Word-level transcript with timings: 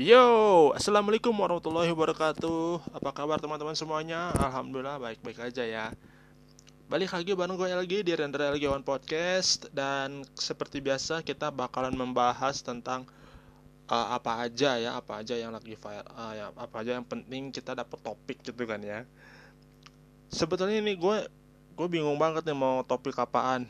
Yo, 0.00 0.72
assalamualaikum 0.72 1.28
warahmatullahi 1.36 1.92
wabarakatuh. 1.92 2.96
Apa 2.96 3.12
kabar 3.12 3.36
teman-teman 3.36 3.76
semuanya? 3.76 4.32
Alhamdulillah 4.32 4.96
baik-baik 4.96 5.52
aja 5.52 5.60
ya. 5.60 5.92
Balik 6.88 7.12
lagi 7.12 7.36
bareng 7.36 7.52
gue 7.52 7.68
lagi 7.68 8.00
di 8.00 8.08
Render 8.16 8.48
LG 8.56 8.64
One 8.72 8.80
Podcast 8.80 9.68
dan 9.76 10.24
seperti 10.32 10.80
biasa 10.80 11.20
kita 11.20 11.52
bakalan 11.52 11.92
membahas 11.92 12.64
tentang 12.64 13.04
uh, 13.92 14.16
apa 14.16 14.40
aja 14.40 14.80
ya, 14.80 14.96
apa 14.96 15.20
aja 15.20 15.36
yang 15.36 15.52
lagi 15.52 15.76
fire, 15.76 16.08
uh, 16.16 16.32
ya, 16.32 16.48
apa 16.56 16.80
aja 16.80 16.96
yang 16.96 17.04
penting 17.04 17.52
kita 17.52 17.76
dapat 17.76 18.00
topik 18.00 18.40
gitu 18.40 18.56
kan 18.64 18.80
ya. 18.80 19.04
Sebetulnya 20.32 20.80
ini 20.80 20.96
gue 20.96 21.28
gue 21.76 21.88
bingung 21.92 22.16
banget 22.16 22.48
nih 22.48 22.56
mau 22.56 22.80
topik 22.88 23.20
apaan 23.20 23.68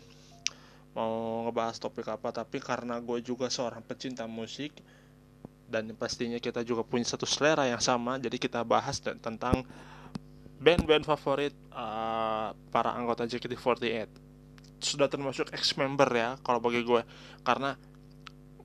mau 0.95 1.43
ngebahas 1.51 1.83
topik 1.83 2.07
apa 2.07 2.31
tapi 2.31 2.63
karena 2.63 3.03
gue 3.03 3.19
juga 3.19 3.51
seorang 3.51 3.83
pecinta 3.83 4.31
musik 4.31 4.79
dan 5.71 5.95
pastinya 5.95 6.37
kita 6.43 6.67
juga 6.67 6.83
punya 6.83 7.07
satu 7.07 7.25
selera 7.25 7.71
yang 7.71 7.81
sama. 7.81 8.19
Jadi 8.19 8.37
kita 8.37 8.67
bahas 8.67 8.99
tentang 8.99 9.63
band-band 10.61 11.09
favorit 11.09 11.55
uh, 11.73 12.53
para 12.69 12.93
anggota 12.93 13.25
JKT48 13.25 14.11
sudah 14.81 15.13
termasuk 15.13 15.53
ex 15.53 15.77
member 15.77 16.09
ya 16.11 16.37
kalau 16.43 16.59
bagi 16.59 16.83
gue. 16.83 17.01
Karena 17.47 17.79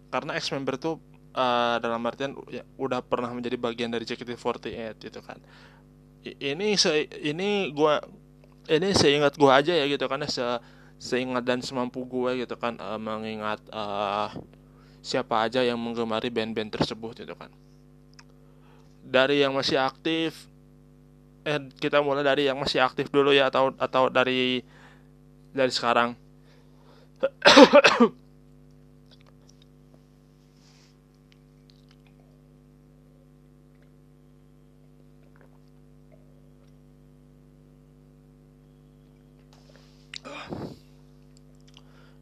karena 0.09 0.35
ex 0.35 0.49
member 0.49 0.76
tuh 0.81 0.98
uh, 1.38 1.77
dalam 1.77 2.02
artian 2.03 2.34
ya, 2.49 2.65
udah 2.76 3.05
pernah 3.05 3.29
menjadi 3.31 3.55
bagian 3.55 3.93
dari 3.93 4.03
JKT48 4.03 5.05
gitu 5.05 5.21
kan. 5.21 5.37
Ini 6.26 6.73
se 6.73 7.05
ini 7.21 7.70
gue 7.70 7.93
ini 8.65 8.90
seingat 8.98 9.37
gue 9.37 9.51
aja 9.51 9.77
ya 9.77 9.85
gitu 9.85 10.09
kan 10.09 10.26
se 10.26 10.41
seingat 10.98 11.43
dan 11.45 11.62
semampu 11.62 12.07
gue 12.07 12.48
gitu 12.48 12.55
kan 12.57 12.79
uh, 12.81 12.98
mengingat 12.98 13.62
uh, 13.70 14.31
siapa 15.05 15.45
aja 15.45 15.61
yang 15.61 15.77
menggemari 15.77 16.33
band-band 16.33 16.73
tersebut 16.73 17.21
gitu 17.21 17.37
kan. 17.37 17.53
Dari 19.05 19.45
yang 19.45 19.53
masih 19.53 19.77
aktif 19.77 20.49
eh 21.45 21.62
kita 21.77 22.01
mulai 22.01 22.25
dari 22.25 22.49
yang 22.49 22.57
masih 22.57 22.81
aktif 22.81 23.13
dulu 23.13 23.29
ya 23.29 23.53
atau 23.53 23.70
atau 23.77 24.09
dari 24.09 24.65
dari 25.53 25.70
sekarang. 25.70 26.17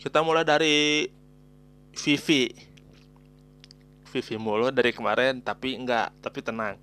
Kita 0.03 0.19
mulai 0.19 0.43
dari 0.43 1.07
Vivi 1.95 2.72
Vivi 4.13 4.37
mulu 4.37 4.69
dari 4.69 4.93
kemarin 4.93 5.41
tapi 5.41 5.73
enggak 5.73 6.13
tapi 6.21 6.45
tenang. 6.45 6.77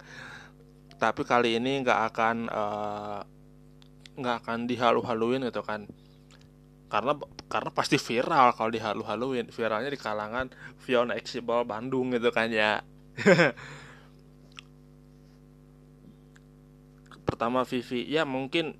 Tapi 0.98 1.22
kali 1.22 1.54
ini 1.62 1.86
enggak 1.86 2.10
akan 2.10 2.50
uh, 2.50 3.22
nggak 4.18 4.36
akan 4.42 4.66
dihalu-haluin 4.66 5.46
gitu 5.46 5.62
kan. 5.62 5.86
Karena 6.90 7.14
karena 7.46 7.70
pasti 7.70 8.02
viral 8.02 8.50
kalau 8.58 8.74
dihalu-haluin. 8.74 9.46
Viralnya 9.54 9.94
di 9.94 10.00
kalangan 10.00 10.50
Fiona 10.82 11.14
Exibal 11.14 11.62
Bandung 11.62 12.10
gitu 12.10 12.34
kan 12.34 12.50
ya. 12.50 12.82
Pertama 17.30 17.62
Vivi. 17.62 18.10
Ya 18.10 18.26
mungkin 18.26 18.74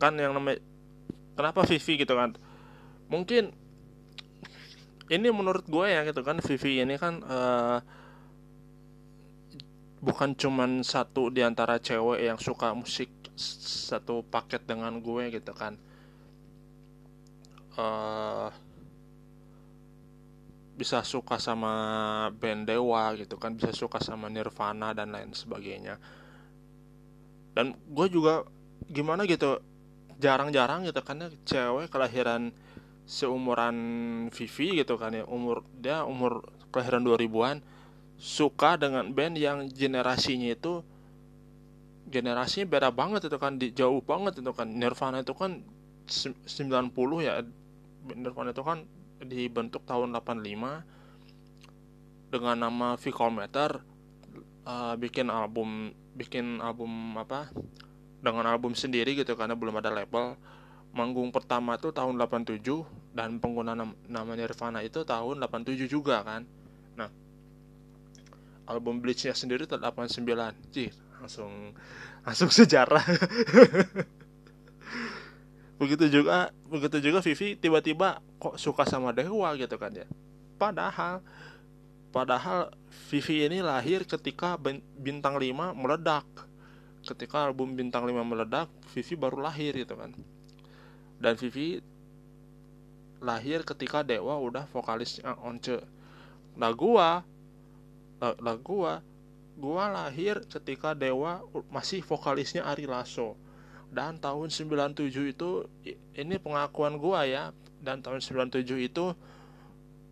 kan 0.00 0.16
yang 0.16 0.32
namanya 0.32 0.64
kenapa 1.36 1.68
Vivi 1.68 2.00
gitu 2.00 2.16
kan? 2.16 2.32
Mungkin 3.12 3.61
ini 5.12 5.28
menurut 5.28 5.68
gue 5.68 5.86
ya 5.92 6.08
gitu 6.08 6.24
kan 6.24 6.40
Vivi 6.40 6.80
ini 6.80 6.96
kan 6.96 7.20
uh, 7.20 7.78
bukan 10.00 10.32
cuman 10.32 10.80
satu 10.80 11.28
di 11.28 11.44
antara 11.44 11.76
cewek 11.76 12.24
yang 12.24 12.40
suka 12.40 12.72
musik 12.72 13.12
satu 13.36 14.24
paket 14.24 14.64
dengan 14.64 14.96
gue 15.04 15.28
gitu 15.28 15.52
kan. 15.52 15.76
Uh, 17.72 18.48
bisa 20.72 21.04
suka 21.04 21.36
sama 21.36 21.72
band 22.36 22.68
Dewa 22.68 23.12
gitu 23.16 23.36
kan 23.36 23.54
bisa 23.54 23.70
suka 23.76 24.00
sama 24.00 24.32
Nirvana 24.32 24.96
dan 24.96 25.12
lain 25.12 25.36
sebagainya. 25.36 26.00
Dan 27.52 27.76
gue 27.76 28.06
juga 28.08 28.48
gimana 28.88 29.28
gitu 29.28 29.60
jarang-jarang 30.16 30.88
gitu 30.88 31.00
kan 31.04 31.28
cewek 31.44 31.92
kelahiran 31.92 32.50
seumuran 33.12 33.76
Vivi 34.32 34.80
gitu 34.80 34.96
kan 34.96 35.12
ya 35.12 35.28
umur 35.28 35.60
dia 35.76 36.08
umur 36.08 36.48
kelahiran 36.72 37.04
2000-an 37.04 37.60
suka 38.16 38.80
dengan 38.80 39.12
band 39.12 39.36
yang 39.36 39.68
generasinya 39.68 40.56
itu 40.56 40.80
generasinya 42.08 42.66
beda 42.68 42.90
banget 42.94 43.24
itu 43.28 43.36
kan 43.36 43.58
di, 43.60 43.72
jauh 43.72 44.00
banget 44.00 44.38
itu 44.40 44.52
kan. 44.54 44.68
Nirvana 44.68 45.20
itu 45.20 45.34
kan 45.36 45.62
90 46.08 47.24
ya 47.24 47.44
Nirvana 48.12 48.50
itu 48.56 48.62
kan 48.64 48.84
dibentuk 49.22 49.86
tahun 49.86 50.10
85 50.18 50.82
dengan 52.32 52.56
nama 52.56 52.96
Vicometer 52.96 53.84
uh, 54.64 54.96
bikin 54.96 55.28
album 55.28 55.92
bikin 56.16 56.60
album 56.60 57.16
apa 57.16 57.48
dengan 58.22 58.46
album 58.48 58.74
sendiri 58.78 59.18
gitu 59.18 59.34
karena 59.34 59.58
belum 59.58 59.82
ada 59.82 59.90
label. 59.90 60.38
Manggung 60.92 61.32
pertama 61.32 61.80
tuh 61.80 61.90
tahun 61.90 62.20
87 62.20 62.62
dan 63.12 63.36
pengguna 63.36 63.76
nam 63.76 63.92
namanya 64.08 64.48
Nirvana 64.48 64.80
itu 64.80 65.04
tahun 65.04 65.44
87 65.44 65.84
juga 65.84 66.24
kan. 66.24 66.48
Nah 66.96 67.12
album 68.64 69.04
Bleachnya 69.04 69.36
sendiri 69.36 69.68
tahun 69.68 69.84
89 69.84 70.72
Cih, 70.72 70.90
langsung 71.20 71.76
langsung 72.24 72.50
sejarah. 72.58 73.04
Begitu 75.76 76.22
juga 76.22 76.54
begitu 76.70 77.02
juga 77.02 77.18
Vivi 77.20 77.58
tiba-tiba 77.58 78.22
kok 78.38 78.54
suka 78.54 78.86
sama 78.86 79.10
Dewa 79.10 79.52
gitu 79.58 79.76
kan 79.76 79.92
ya. 79.92 80.08
Padahal 80.56 81.20
padahal 82.14 82.70
Vivi 83.10 83.44
ini 83.44 83.58
lahir 83.60 84.08
ketika 84.08 84.56
bintang 84.96 85.36
5 85.36 85.74
meledak. 85.76 86.24
Ketika 87.02 87.50
album 87.50 87.74
bintang 87.74 88.06
5 88.06 88.14
meledak 88.22 88.70
Vivi 88.94 89.18
baru 89.18 89.42
lahir 89.42 89.74
gitu 89.74 89.98
kan. 89.98 90.14
Dan 91.18 91.34
Vivi 91.34 91.82
lahir 93.22 93.62
ketika 93.62 94.02
Dewa 94.02 94.36
udah 94.42 94.66
vokalisnya 94.74 95.38
Once. 95.40 95.78
Nah 96.58 96.74
gua 96.74 97.22
lah 98.18 98.56
gua 98.58 99.00
gua 99.54 99.84
lahir 99.88 100.42
ketika 100.50 100.92
Dewa 100.92 101.40
masih 101.70 102.02
vokalisnya 102.02 102.66
Ari 102.66 102.90
Lasso. 102.90 103.38
Dan 103.92 104.18
tahun 104.18 104.50
97 104.50 105.08
itu 105.36 105.68
ini 106.18 106.36
pengakuan 106.42 106.98
gua 106.98 107.22
ya 107.24 107.54
dan 107.78 108.02
tahun 108.02 108.18
97 108.20 108.66
itu 108.82 109.14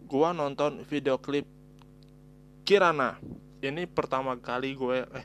gua 0.07 0.31
nonton 0.31 0.87
video 0.87 1.19
klip 1.19 1.45
Kirana. 2.63 3.19
Ini 3.61 3.85
pertama 3.91 4.39
kali 4.41 4.73
gue 4.73 5.05
eh 5.05 5.25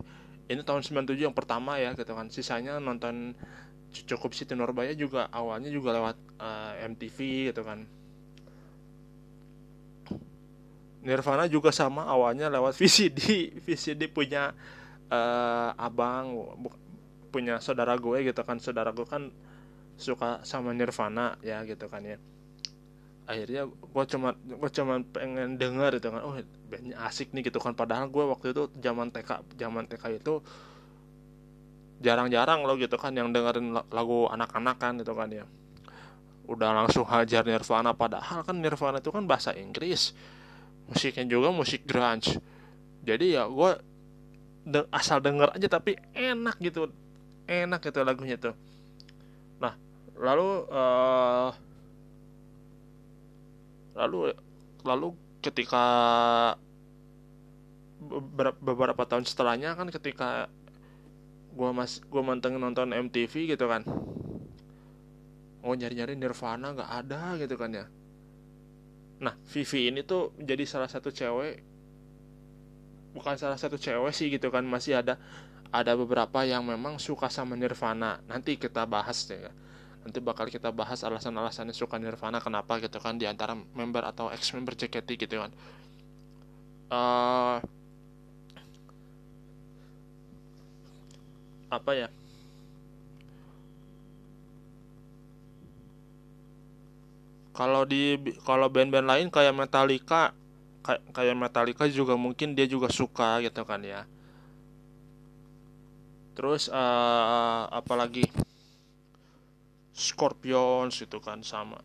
ini 0.50 0.62
tahun 0.62 0.81
97 0.81 1.29
yang 1.29 1.35
pertama 1.35 1.78
ya 1.78 1.94
gitu 1.94 2.13
kan. 2.17 2.28
Sisanya 2.34 2.81
nonton 2.81 3.38
cukup 4.03 4.35
Siti 4.35 4.51
Nurbaya 4.51 4.91
juga 4.91 5.31
awalnya 5.31 5.72
juga 5.72 5.95
lewat 5.95 6.17
uh, 6.44 6.75
eh, 6.75 6.91
MTV 6.91 7.17
gitu 7.53 7.63
kan. 7.63 7.88
Nirvana 11.06 11.45
juga 11.45 11.69
sama 11.69 12.03
awalnya 12.09 12.50
lewat 12.50 12.75
VCD 12.81 13.53
VCD 13.61 14.09
punya 14.09 14.51
uh, 15.13 15.69
abang 15.78 16.57
punya 17.29 17.61
saudara 17.63 17.95
gue 17.95 18.28
gitu 18.28 18.41
kan. 18.44 18.57
Saudara 18.59 18.91
gue 18.91 19.05
kan 19.07 19.29
suka 19.95 20.44
sama 20.44 20.75
Nirvana 20.75 21.39
ya 21.45 21.63
gitu 21.63 21.88
kan 21.88 22.03
ya. 22.03 22.17
Akhirnya 23.25 23.69
gue 23.69 24.03
cuma 24.11 24.35
gue 24.35 24.69
cuma 24.73 25.00
pengen 25.13 25.55
denger 25.55 26.01
gitu 26.01 26.09
kan. 26.09 26.22
Oh 26.25 26.35
bandnya 26.67 26.97
asik 27.05 27.31
nih 27.31 27.47
gitu 27.47 27.61
kan. 27.61 27.78
Padahal 27.78 28.09
gue 28.09 28.25
waktu 28.25 28.51
itu 28.51 28.73
zaman 28.81 29.14
TK 29.14 29.55
zaman 29.61 29.85
TK 29.85 30.03
itu 30.19 30.41
jarang-jarang 32.03 32.67
loh 32.67 32.75
gitu 32.75 32.99
kan 32.99 33.15
yang 33.15 33.31
dengerin 33.31 33.71
lagu 33.91 34.27
anak-anak 34.31 34.75
kan 34.79 34.93
gitu 34.99 35.13
kan 35.15 35.29
ya. 35.31 35.45
Udah 36.45 36.75
langsung 36.75 37.07
hajar 37.09 37.41
Nirvana 37.47 37.95
padahal 37.95 38.45
kan 38.45 38.57
Nirvana 38.59 39.01
itu 39.01 39.09
kan 39.09 39.25
bahasa 39.25 39.55
Inggris 39.55 40.13
musiknya 40.85 41.25
juga 41.25 41.49
musik 41.49 41.83
grunge. 41.87 42.37
Jadi 43.05 43.37
ya 43.37 43.49
gue 43.49 43.71
de 44.65 44.81
asal 44.89 45.21
denger 45.21 45.53
aja 45.53 45.67
tapi 45.69 45.93
enak 46.13 46.57
gitu 46.57 46.89
enak 47.45 47.81
gitu 47.85 48.01
lagunya 48.01 48.37
tuh. 48.37 48.53
Nah 49.61 49.73
lalu 50.17 50.49
uh, 50.69 51.49
lalu 53.95 54.35
lalu 54.85 55.07
ketika 55.41 55.85
beberapa 58.61 59.05
tahun 59.07 59.25
setelahnya 59.25 59.73
kan 59.73 59.89
ketika 59.89 60.51
gua 61.55 61.72
mas 61.72 62.03
gua 62.11 62.22
mantengin 62.22 62.59
nonton 62.59 62.91
MTV 62.91 63.55
gitu 63.55 63.66
kan. 63.72 63.81
Oh 65.66 65.73
nyari-nyari 65.73 66.13
Nirvana 66.13 66.75
nggak 66.75 66.91
ada 66.91 67.40
gitu 67.41 67.55
kan 67.57 67.72
ya. 67.73 67.85
Nah 69.23 69.34
Vivi 69.49 69.90
ini 69.90 70.03
tuh 70.03 70.35
jadi 70.37 70.67
salah 70.67 70.91
satu 70.91 71.09
cewek 71.09 71.63
bukan 73.16 73.40
salah 73.40 73.55
satu 73.55 73.79
cewek 73.79 74.11
sih 74.11 74.28
gitu 74.28 74.52
kan 74.52 74.67
masih 74.67 74.99
ada 74.99 75.16
ada 75.72 75.91
beberapa 75.96 76.43
yang 76.43 76.67
memang 76.67 76.99
suka 76.99 77.31
sama 77.31 77.55
Nirvana. 77.55 78.19
Nanti 78.28 78.59
kita 78.59 78.84
bahas 78.85 79.25
ya. 79.31 79.52
Nanti 80.05 80.22
bakal 80.22 80.53
kita 80.53 80.69
bahas 80.69 81.02
alasan-alasannya 81.02 81.73
suka 81.73 81.97
Nirvana 81.97 82.37
kenapa 82.37 82.78
gitu 82.78 83.02
kan 83.02 83.17
di 83.17 83.25
antara 83.25 83.57
member 83.57 84.05
atau 84.05 84.29
ex 84.29 84.53
member 84.53 84.78
JKT 84.78 85.09
gitu 85.17 85.41
kan. 85.41 85.52
Uh, 86.85 87.57
apa 91.70 91.91
ya? 91.96 92.09
Kalau 97.56 97.88
di 97.88 98.20
kalau 98.44 98.67
band-band 98.67 99.08
lain 99.08 99.28
kayak 99.32 99.56
Metallica 99.56 100.35
kayak 100.85 101.40
Metallica 101.40 101.88
juga 101.88 102.14
mungkin 102.20 102.52
dia 102.53 102.67
juga 102.67 102.91
suka 102.91 103.40
gitu 103.41 103.64
kan 103.64 103.79
ya. 103.82 104.03
Terus 106.35 106.67
uh, 106.67 107.72
apalagi 107.72 108.28
Scorpions 109.96 111.00
itu 111.00 111.17
kan 111.23 111.40
sama. 111.40 111.79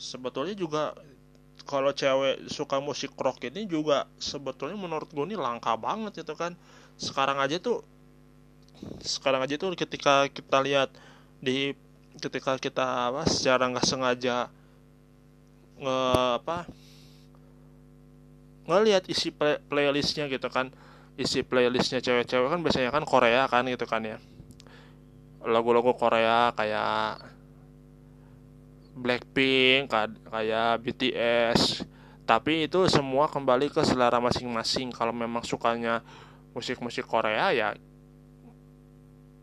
Sebetulnya 0.00 0.56
juga 0.56 0.96
kalau 1.68 1.92
cewek 1.92 2.48
suka 2.48 2.80
musik 2.80 3.12
rock 3.20 3.44
ini 3.44 3.68
juga 3.68 4.08
sebetulnya 4.16 4.78
menurut 4.78 5.10
gue 5.12 5.24
ini 5.28 5.36
langka 5.36 5.74
banget 5.76 6.24
itu 6.24 6.32
kan 6.32 6.56
sekarang 6.96 7.40
aja 7.40 7.60
tuh 7.60 7.84
sekarang 9.00 9.40
aja 9.44 9.56
tuh 9.56 9.72
ketika 9.72 10.28
kita 10.28 10.58
lihat 10.60 10.92
di 11.40 11.72
ketika 12.16 12.56
kita 12.56 13.12
apa 13.12 13.28
secara 13.28 13.68
nggak 13.68 13.84
sengaja 13.84 14.48
nge 15.76 15.98
apa 16.40 16.64
ngelihat 18.66 19.06
isi 19.06 19.30
play, 19.30 19.62
playlistnya 19.70 20.26
gitu 20.26 20.50
kan. 20.50 20.74
Isi 21.16 21.40
playlistnya 21.40 22.04
cewek-cewek 22.04 22.52
kan 22.52 22.60
biasanya 22.60 22.92
kan 22.92 23.04
Korea 23.08 23.48
kan 23.48 23.64
gitu 23.70 23.88
kan 23.88 24.04
ya. 24.04 24.18
Lagu-lagu 25.40 25.96
Korea 25.96 26.52
kayak 26.52 27.22
Blackpink 28.96 29.92
kayak 30.28 30.80
BTS 30.82 31.84
tapi 32.26 32.66
itu 32.66 32.90
semua 32.90 33.30
kembali 33.30 33.70
ke 33.70 33.80
selera 33.86 34.18
masing-masing. 34.18 34.90
Kalau 34.90 35.14
memang 35.14 35.46
sukanya 35.46 36.02
musik-musik 36.56 37.04
Korea 37.04 37.52
ya 37.52 37.76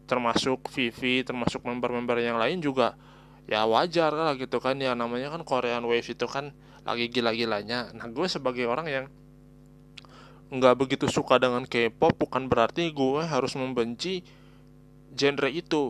termasuk 0.10 0.68
Vivi 0.74 1.24
termasuk 1.24 1.64
member-member 1.64 2.20
yang 2.20 2.42
lain 2.42 2.60
juga 2.60 2.98
ya 3.48 3.68
wajar 3.68 4.12
lah 4.12 4.34
gitu 4.36 4.60
kan. 4.60 4.80
Ya 4.80 4.96
namanya 4.96 5.32
kan 5.32 5.44
Korean 5.48 5.84
Wave 5.88 6.08
itu 6.08 6.26
kan 6.28 6.52
lagi 6.84 7.08
gila-gilanya. 7.08 7.92
Nah 7.96 8.08
gue 8.12 8.28
sebagai 8.28 8.68
orang 8.68 8.88
yang 8.90 9.06
nggak 10.54 10.76
begitu 10.78 11.10
suka 11.10 11.42
dengan 11.42 11.66
K-pop 11.66 12.14
bukan 12.20 12.46
berarti 12.46 12.94
gue 12.94 13.22
harus 13.24 13.54
membenci 13.56 14.22
genre 15.16 15.50
itu. 15.50 15.90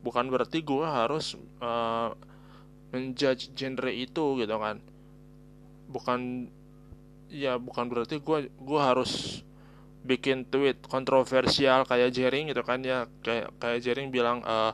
Bukan 0.00 0.32
berarti 0.32 0.64
gue 0.64 0.86
harus 0.86 1.36
uh, 1.60 2.16
menjudge 2.94 3.52
genre 3.52 3.92
itu 3.92 4.40
gitu 4.40 4.56
kan. 4.56 4.80
Bukan 5.90 6.48
ya 7.30 7.58
bukan 7.60 7.86
berarti 7.86 8.18
gue 8.18 8.50
gue 8.50 8.80
harus 8.80 9.42
bikin 10.00 10.48
tweet 10.48 10.80
kontroversial 10.86 11.84
kayak 11.84 12.12
Jering 12.12 12.50
gitu 12.50 12.62
kan 12.64 12.80
ya. 12.80 13.06
Kayak 13.24 13.52
kayak 13.60 13.78
Jering 13.84 14.08
bilang 14.08 14.40
uh, 14.44 14.72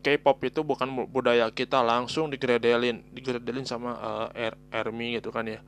K-pop 0.00 0.40
itu 0.48 0.64
bukan 0.64 0.88
budaya 1.12 1.52
kita 1.52 1.84
langsung 1.84 2.32
digredelin 2.32 3.04
digredelin 3.12 3.68
sama 3.68 3.92
uh, 4.00 4.28
er, 4.32 4.56
Ermi 4.72 5.20
gitu 5.20 5.28
kan 5.28 5.44
ya. 5.44 5.60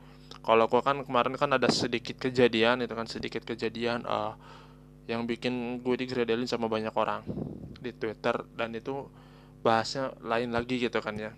Kalau 0.43 0.67
gue 0.67 0.83
kan 0.83 1.05
kemarin 1.05 1.37
kan 1.37 1.53
ada 1.55 1.69
sedikit 1.69 2.19
kejadian 2.19 2.83
itu 2.83 2.95
kan 2.97 3.07
sedikit 3.07 3.45
kejadian 3.45 4.03
uh, 4.09 4.35
yang 5.07 5.29
bikin 5.29 5.85
gue 5.85 5.95
digredelin 5.99 6.49
sama 6.49 6.71
banyak 6.71 6.95
orang 6.95 7.27
di 7.83 7.91
Twitter 7.93 8.47
dan 8.55 8.73
itu 8.73 9.11
bahasnya 9.63 10.15
lain 10.23 10.51
lagi 10.51 10.79
gitu 10.83 10.99
kan 10.99 11.15
ya 11.15 11.31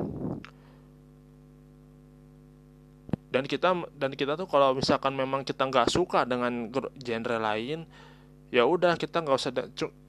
dan 3.34 3.50
kita 3.50 3.74
dan 3.98 4.14
kita 4.14 4.38
tuh 4.38 4.46
kalau 4.46 4.78
misalkan 4.78 5.10
memang 5.18 5.42
kita 5.42 5.66
nggak 5.66 5.90
suka 5.90 6.22
dengan 6.22 6.70
genre 7.02 7.38
lain 7.42 7.82
ya 8.54 8.62
udah 8.62 8.94
kita 8.94 9.26
nggak 9.26 9.34
usah 9.34 9.50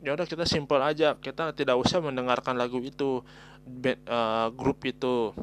ya 0.06 0.14
udah 0.14 0.30
kita 0.30 0.46
simple 0.46 0.78
aja. 0.78 1.18
Kita 1.18 1.50
tidak 1.58 1.82
usah 1.82 1.98
mendengarkan 2.06 2.54
lagu 2.54 2.78
itu 2.86 3.26
band, 3.66 3.98
uh, 4.06 4.54
grup 4.54 4.86
itu. 4.86 5.34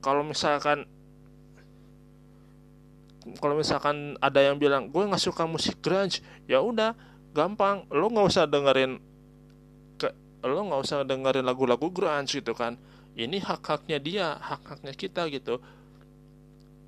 Kalau 0.00 0.24
misalkan 0.24 0.88
kalau 3.36 3.60
misalkan 3.60 4.16
ada 4.24 4.40
yang 4.40 4.56
bilang 4.56 4.88
gue 4.88 5.04
nggak 5.04 5.20
suka 5.20 5.44
musik 5.44 5.84
grunge 5.84 6.24
ya 6.48 6.64
udah 6.64 6.96
gampang. 7.36 7.84
Lo 7.92 8.08
nggak 8.08 8.32
usah 8.32 8.48
dengerin 8.48 8.96
ke 10.00 10.08
lo 10.48 10.64
nggak 10.72 10.80
usah 10.80 11.04
dengerin 11.04 11.44
lagu-lagu 11.44 11.92
grunge 11.92 12.40
gitu 12.40 12.56
kan 12.56 12.80
ini 13.18 13.42
hak 13.42 13.62
haknya 13.66 13.98
dia 13.98 14.26
hak 14.38 14.62
haknya 14.66 14.92
kita 14.94 15.26
gitu. 15.32 15.58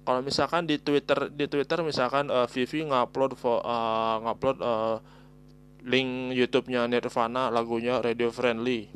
Kalau 0.03 0.19
misalkan 0.19 0.67
di 0.67 0.83
Twitter 0.83 1.31
di 1.31 1.47
Twitter 1.47 1.79
misalkan 1.87 2.27
uh, 2.27 2.47
Vivi 2.51 2.83
ngupload 2.83 3.39
uh, 3.39 4.17
ngupload 4.27 4.59
uh, 4.59 4.99
link 5.87 6.35
YouTube-nya 6.35 6.91
Nirvana 6.91 7.51
lagunya 7.51 8.03
radio 8.03 8.31
friendly. 8.31 8.91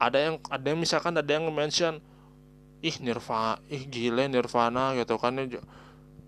Ada 0.00 0.16
yang 0.16 0.36
ada 0.48 0.64
yang 0.64 0.80
misalkan 0.80 1.12
ada 1.16 1.28
yang 1.28 1.44
mention 1.52 2.00
ih 2.80 2.96
Nirvana 3.04 3.60
ih 3.68 3.84
gile 3.84 4.32
Nirvana 4.32 4.96
gitu 4.96 5.20
kan. 5.20 5.36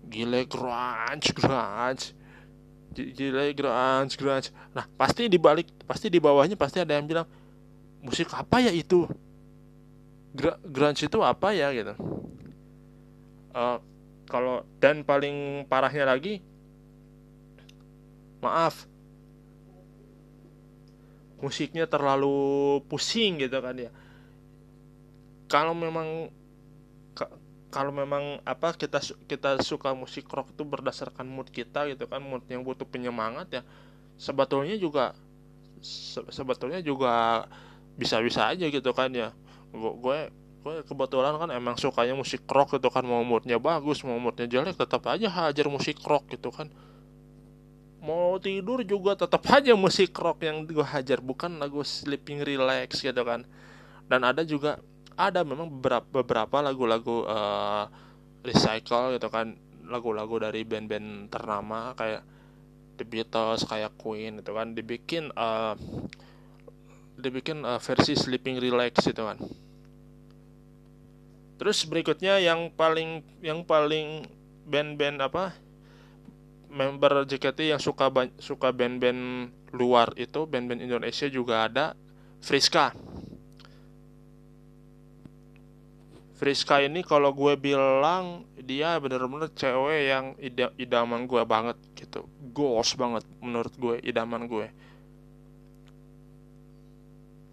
Gile 0.09 0.45
grunge 0.45 1.33
grunge 1.33 2.13
gile 2.93 3.45
grunge 3.57 4.13
grunge. 4.13 4.49
Nah 4.77 4.85
pasti 4.93 5.25
di 5.25 5.41
balik 5.41 5.73
pasti 5.89 6.13
di 6.13 6.21
bawahnya 6.21 6.53
pasti 6.53 6.85
ada 6.85 6.93
yang 6.93 7.09
bilang 7.09 7.25
musik 8.05 8.29
apa 8.29 8.61
ya 8.61 8.69
itu 8.69 9.09
grunge 10.65 11.05
itu 11.05 11.19
apa 11.21 11.53
ya 11.53 11.69
gitu? 11.71 11.93
Uh, 13.53 13.77
kalau 14.25 14.65
dan 14.81 15.05
paling 15.05 15.65
parahnya 15.69 16.09
lagi 16.09 16.41
maaf. 18.41 18.89
Musiknya 21.43 21.85
terlalu 21.85 22.79
pusing 22.87 23.37
gitu 23.37 23.59
kan 23.59 23.75
ya. 23.75 23.91
Kalau 25.51 25.75
memang 25.75 26.31
kalau 27.73 27.89
memang 27.89 28.37
apa 28.45 28.77
kita 28.77 29.01
kita 29.25 29.57
suka 29.65 29.97
musik 29.97 30.29
rock 30.29 30.53
itu 30.53 30.61
berdasarkan 30.61 31.25
mood 31.25 31.49
kita 31.49 31.89
gitu 31.89 32.05
kan 32.05 32.21
mood 32.21 32.45
yang 32.45 32.61
butuh 32.61 32.85
penyemangat 32.85 33.49
ya 33.49 33.61
sebetulnya 34.13 34.77
juga 34.77 35.17
se 35.81 36.21
sebetulnya 36.29 36.85
juga 36.85 37.43
bisa-bisa 37.97 38.45
aja 38.53 38.69
gitu 38.69 38.93
kan 38.93 39.09
ya 39.09 39.33
gue 39.73 40.17
gue 40.63 40.75
kebetulan 40.87 41.35
kan 41.35 41.51
emang 41.51 41.75
sukanya 41.75 42.15
musik 42.15 42.47
rock 42.47 42.79
gitu 42.79 42.87
kan. 42.87 43.03
Mau 43.03 43.25
moodnya 43.25 43.59
bagus 43.59 44.05
mau 44.07 44.15
moodnya 44.21 44.47
jelek 44.47 44.79
tetap 44.79 45.03
aja 45.09 45.27
hajar 45.27 45.67
musik 45.67 45.99
rock 46.05 46.29
gitu 46.31 46.53
kan. 46.53 46.71
Mau 48.03 48.35
tidur 48.39 48.83
juga 48.83 49.15
tetap 49.15 49.43
aja 49.51 49.75
musik 49.75 50.15
rock 50.15 50.43
yang 50.43 50.63
gue 50.63 50.83
hajar 50.83 51.19
bukan 51.19 51.59
lagu 51.59 51.83
sleeping 51.83 52.45
relax 52.45 53.03
gitu 53.03 53.23
kan. 53.27 53.43
Dan 54.07 54.23
ada 54.23 54.43
juga 54.47 54.79
ada 55.19 55.43
memang 55.43 55.67
beberapa 55.67 56.07
beberapa 56.23 56.63
lagu-lagu 56.63 57.27
uh, 57.27 57.85
recycle 58.45 59.19
gitu 59.19 59.27
kan. 59.27 59.59
Lagu-lagu 59.83 60.39
dari 60.39 60.63
band-band 60.63 61.27
ternama 61.27 61.91
kayak 61.99 62.23
The 62.95 63.03
Beatles 63.03 63.67
kayak 63.67 63.99
Queen 63.99 64.39
itu 64.39 64.51
kan. 64.55 64.71
Dibikin 64.75 65.31
uh, 65.35 65.75
dibikin 67.23 67.63
uh, 67.63 67.79
versi 67.79 68.19
Sleeping 68.19 68.59
Relax 68.59 69.07
itu 69.07 69.23
kan. 69.23 69.39
Terus 71.55 71.87
berikutnya 71.87 72.43
yang 72.43 72.75
paling 72.75 73.23
yang 73.39 73.63
paling 73.63 74.27
band-band 74.67 75.23
apa 75.23 75.55
member 76.67 77.23
JKT 77.23 77.71
yang 77.71 77.79
suka 77.79 78.11
suka 78.43 78.75
band-band 78.75 79.47
luar 79.71 80.11
itu 80.19 80.43
band-band 80.43 80.83
Indonesia 80.83 81.31
juga 81.31 81.71
ada 81.71 81.85
Friska. 82.43 82.91
Friska 86.35 86.83
ini 86.83 87.07
kalau 87.07 87.31
gue 87.31 87.55
bilang 87.55 88.43
dia 88.59 88.99
bener-bener 88.99 89.47
cewek 89.55 90.11
yang 90.11 90.25
ida 90.43 90.75
idaman 90.75 91.23
gue 91.23 91.39
banget 91.47 91.79
gitu. 91.95 92.27
Gos 92.51 92.91
banget 92.99 93.23
menurut 93.39 93.71
gue 93.79 93.95
idaman 94.03 94.51
gue 94.51 94.67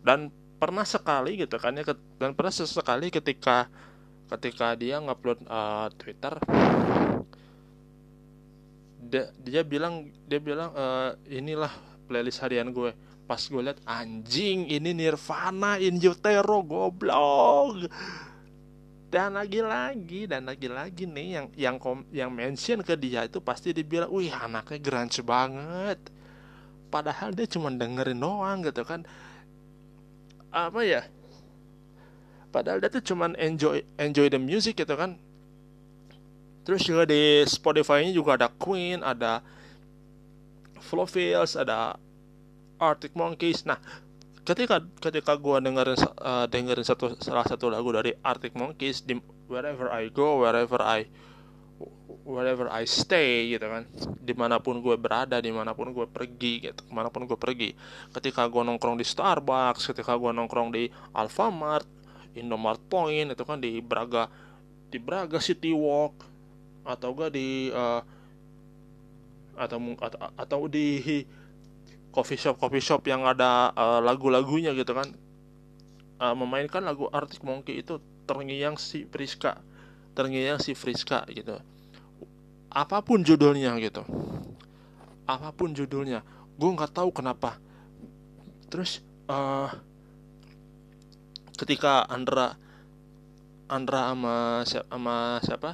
dan 0.01 0.33
pernah 0.61 0.85
sekali 0.85 1.41
gitu 1.41 1.57
kan 1.57 1.73
ya 1.77 1.85
dan 2.21 2.37
pernah 2.37 2.53
sesekali 2.53 3.09
ketika 3.09 3.69
ketika 4.29 4.77
dia 4.77 5.01
ngupload 5.01 5.41
uh, 5.49 5.89
Twitter 5.97 6.37
dia, 9.01 9.33
dia 9.41 9.63
bilang 9.65 10.13
dia 10.29 10.39
bilang 10.39 10.71
uh, 10.77 11.17
inilah 11.27 11.73
playlist 12.07 12.45
harian 12.45 12.71
gue 12.71 12.93
pas 13.25 13.41
gue 13.41 13.63
liat 13.63 13.81
anjing 13.87 14.69
ini 14.69 14.91
Nirvana 14.93 15.81
in 15.81 15.97
utero 15.97 16.61
goblok 16.61 17.89
dan 19.11 19.35
lagi-lagi 19.35 20.31
dan 20.31 20.47
lagi-lagi 20.47 21.03
nih 21.03 21.29
yang 21.35 21.47
yang 21.59 21.77
kom, 21.83 22.07
yang 22.15 22.31
mention 22.31 22.79
ke 22.87 22.95
dia 22.95 23.27
itu 23.27 23.43
pasti 23.43 23.75
dibilang, 23.75 24.07
wih 24.07 24.31
anaknya 24.31 24.79
grunge 24.79 25.19
banget. 25.27 25.99
Padahal 26.95 27.35
dia 27.35 27.51
cuma 27.51 27.75
dengerin 27.75 28.23
doang 28.23 28.63
gitu 28.63 28.87
kan. 28.87 29.03
Apa 30.51 30.83
ya? 30.83 31.03
Padahal 32.51 32.83
dia 32.83 32.91
tuh 32.91 33.03
cuma 33.03 33.31
enjoy 33.39 33.87
enjoy 33.95 34.27
the 34.27 34.39
music 34.39 34.83
gitu 34.83 34.95
kan. 34.99 35.15
Terus 36.67 36.83
juga 36.85 37.07
di 37.07 37.47
Spotify-nya 37.47 38.11
juga 38.11 38.37
ada 38.37 38.51
Queen, 38.51 39.01
ada 39.01 39.41
Flowfields, 40.83 41.55
ada 41.55 41.95
Arctic 42.83 43.15
Monkeys. 43.15 43.63
Nah, 43.63 43.79
ketika 44.43 44.83
ketika 44.99 45.39
gue 45.39 45.57
dengerin 45.63 45.99
uh, 46.19 46.51
dengerin 46.51 46.83
satu 46.83 47.15
salah 47.23 47.47
satu 47.47 47.71
lagu 47.71 47.95
dari 47.95 48.11
Arctic 48.27 48.59
Monkeys 48.59 49.07
di 49.07 49.15
wherever 49.47 49.87
I 49.95 50.11
go 50.11 50.43
wherever 50.43 50.83
I 50.83 51.07
wherever 52.31 52.71
I 52.71 52.87
stay 52.87 53.51
gitu 53.51 53.67
kan. 53.67 53.85
Di 54.23 54.33
mana 54.33 54.63
pun 54.63 54.79
gue 54.79 54.95
berada 54.95 55.43
di 55.43 55.51
mana 55.51 55.75
pun 55.75 55.91
gue 55.91 56.07
pergi 56.07 56.71
gitu. 56.71 56.81
Ke 56.87 56.93
mana 56.95 57.11
pun 57.11 57.27
gue 57.27 57.35
pergi. 57.35 57.75
Ketika 58.15 58.47
gue 58.47 58.63
nongkrong 58.63 58.97
di 58.97 59.07
Starbucks 59.07 59.91
ketika 59.91 60.15
gue 60.15 60.31
nongkrong 60.31 60.71
di 60.71 60.89
Alfamart 61.13 61.87
Indomart 62.39 62.79
Point 62.87 63.35
itu 63.35 63.43
kan 63.43 63.59
di 63.59 63.83
Braga 63.83 64.31
di 64.91 65.03
Braga 65.03 65.43
City 65.43 65.75
Walk 65.75 66.15
atau 66.87 67.11
gue 67.13 67.29
di 67.35 67.49
uh, 67.75 68.01
atau 69.59 69.77
atau, 69.99 70.19
atau 70.39 70.61
di 70.71 71.27
coffee 72.15 72.39
shop 72.39 72.57
coffee 72.57 72.83
shop 72.83 73.03
yang 73.11 73.27
ada 73.27 73.75
uh, 73.75 73.99
lagu-lagunya 73.99 74.73
gitu 74.79 74.95
kan. 74.95 75.11
Uh, 76.21 76.37
memainkan 76.37 76.85
lagu 76.85 77.09
Arctic 77.11 77.41
Monkey 77.43 77.81
itu 77.81 77.97
terngiang 78.29 78.79
si 78.79 79.09
Friska 79.09 79.59
terngiang 80.15 80.61
si 80.63 80.77
Friska 80.77 81.27
gitu 81.31 81.59
apa 82.71 83.03
pun 83.03 83.27
judulnya 83.27 83.75
gitu. 83.83 84.07
Apa 85.27 85.51
pun 85.51 85.75
judulnya. 85.75 86.23
Gue 86.55 86.71
nggak 86.71 86.95
tahu 86.95 87.11
kenapa. 87.11 87.59
Terus 88.71 89.03
uh, 89.27 89.67
ketika 91.59 92.07
Andra 92.07 92.55
Andra 93.67 94.11
sama 94.11 94.37
siapa, 94.67 94.87
sama 94.91 95.17
siapa? 95.43 95.71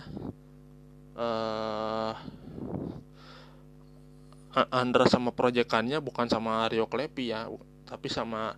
Uh, 1.16 2.12
Andra 4.72 5.04
sama 5.04 5.36
proyekannya 5.36 6.00
bukan 6.00 6.32
sama 6.32 6.64
Rio 6.72 6.88
Klepi 6.88 7.28
ya 7.28 7.44
tapi 7.84 8.08
sama 8.08 8.56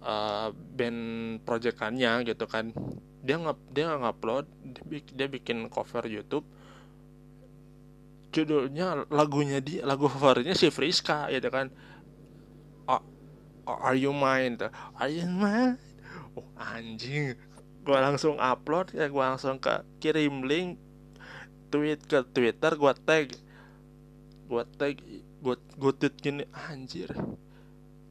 uh, 0.00 0.48
band 0.52 1.00
proyekannya 1.44 2.24
gitu 2.24 2.48
kan. 2.48 2.72
Dia 3.20 3.36
nggak 3.36 3.58
dia 3.76 3.92
nggak 3.92 4.16
upload 4.16 4.48
dia 4.88 5.28
bikin 5.28 5.68
cover 5.68 6.08
YouTube 6.08 6.48
judulnya 8.32 9.06
lagunya 9.12 9.60
dia 9.60 9.84
lagu 9.84 10.08
favoritnya 10.08 10.56
si 10.56 10.72
Friska 10.72 11.28
gitu 11.28 11.52
kan. 11.52 11.68
Are 13.66 13.94
You 13.94 14.10
Mine? 14.10 14.58
Are 14.98 15.06
You 15.06 15.30
Mine? 15.30 15.78
Oh 16.34 16.48
anjing. 16.58 17.38
Gue 17.82 17.98
langsung 17.98 18.38
upload 18.38 18.94
ya 18.94 19.06
gue 19.06 19.22
langsung 19.22 19.58
ke 19.58 19.86
kirim 20.02 20.42
link 20.46 20.78
tweet 21.70 22.02
ke 22.06 22.26
Twitter 22.34 22.74
gue 22.74 22.92
tag. 23.06 23.26
Gue 24.50 24.62
tag 24.74 24.98
gue 25.42 25.56
gue 25.78 25.92
tweet 25.94 26.14
gini 26.18 26.42
anjir. 26.50 27.14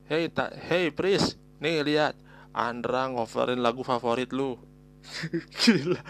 Hey 0.08 0.32
tak 0.32 0.56
hey 0.56 0.88
Pris 0.92 1.36
nih 1.60 1.84
lihat. 1.84 2.16
Andra 2.52 3.08
ngoverin 3.08 3.64
lagu 3.64 3.84
favorit 3.84 4.32
lu. 4.36 4.60
Gila. 5.64 6.04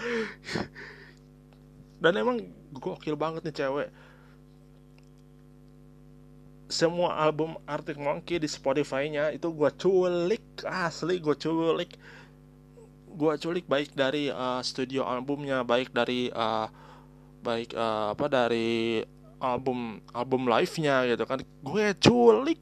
Dan 2.01 2.13
emang 2.17 2.41
gokil 2.71 3.15
banget 3.19 3.47
nih 3.47 3.55
cewek. 3.55 3.89
Semua 6.71 7.19
album 7.19 7.59
Arctic 7.67 7.99
Monkey 7.99 8.39
di 8.39 8.47
Spotify-nya 8.47 9.35
itu 9.35 9.51
gue 9.51 9.69
culik 9.75 10.63
asli 10.63 11.19
gue 11.19 11.35
culik. 11.35 11.99
Gue 13.11 13.33
culik 13.35 13.67
baik 13.67 13.91
dari 13.91 14.31
uh, 14.31 14.63
studio 14.63 15.03
albumnya 15.03 15.67
baik 15.67 15.91
dari 15.91 16.31
uh, 16.31 16.71
baik 17.43 17.75
uh, 17.75 18.15
apa 18.15 18.25
dari 18.31 19.03
album 19.43 19.99
album 20.15 20.47
live-nya 20.47 21.11
gitu 21.11 21.23
kan. 21.27 21.43
Gue 21.59 21.91
culik 21.99 22.61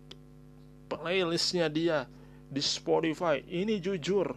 playlistnya 0.90 1.70
dia 1.70 2.10
di 2.50 2.66
Spotify. 2.66 3.46
Ini 3.46 3.78
jujur 3.78 4.34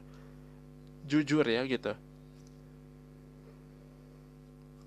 jujur 1.08 1.42
ya 1.48 1.64
gitu 1.66 2.11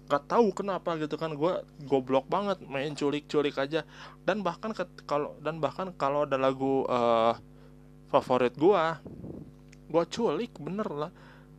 gak 0.06 0.30
tahu 0.30 0.54
kenapa 0.54 0.98
gitu 1.02 1.18
kan 1.18 1.34
gue 1.34 1.66
goblok 1.90 2.30
banget 2.30 2.62
main 2.66 2.94
culik-culik 2.94 3.58
aja. 3.58 3.84
Dan 4.22 4.46
bahkan 4.46 4.74
kalau 5.06 5.38
dan 5.42 5.58
bahkan 5.58 5.90
kalau 5.98 6.30
ada 6.30 6.38
lagu 6.38 6.86
uh, 6.86 7.34
favorit 8.10 8.54
gue 8.56 8.84
gue 9.86 10.04
culik 10.10 10.54
bener 10.58 10.90
lah 10.90 11.12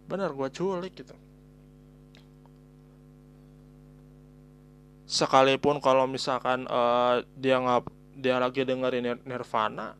bener 0.07 0.31
gue 0.31 0.49
culik 0.51 0.95
gitu. 0.95 1.15
Sekalipun 5.07 5.79
kalau 5.79 6.11
misalkan 6.11 6.67
uh, 6.67 7.23
dia 7.39 7.63
nggak 7.63 7.87
dia 8.17 8.41
lagi 8.41 8.65
dengerin 8.65 9.21
Nirvana 9.29 9.95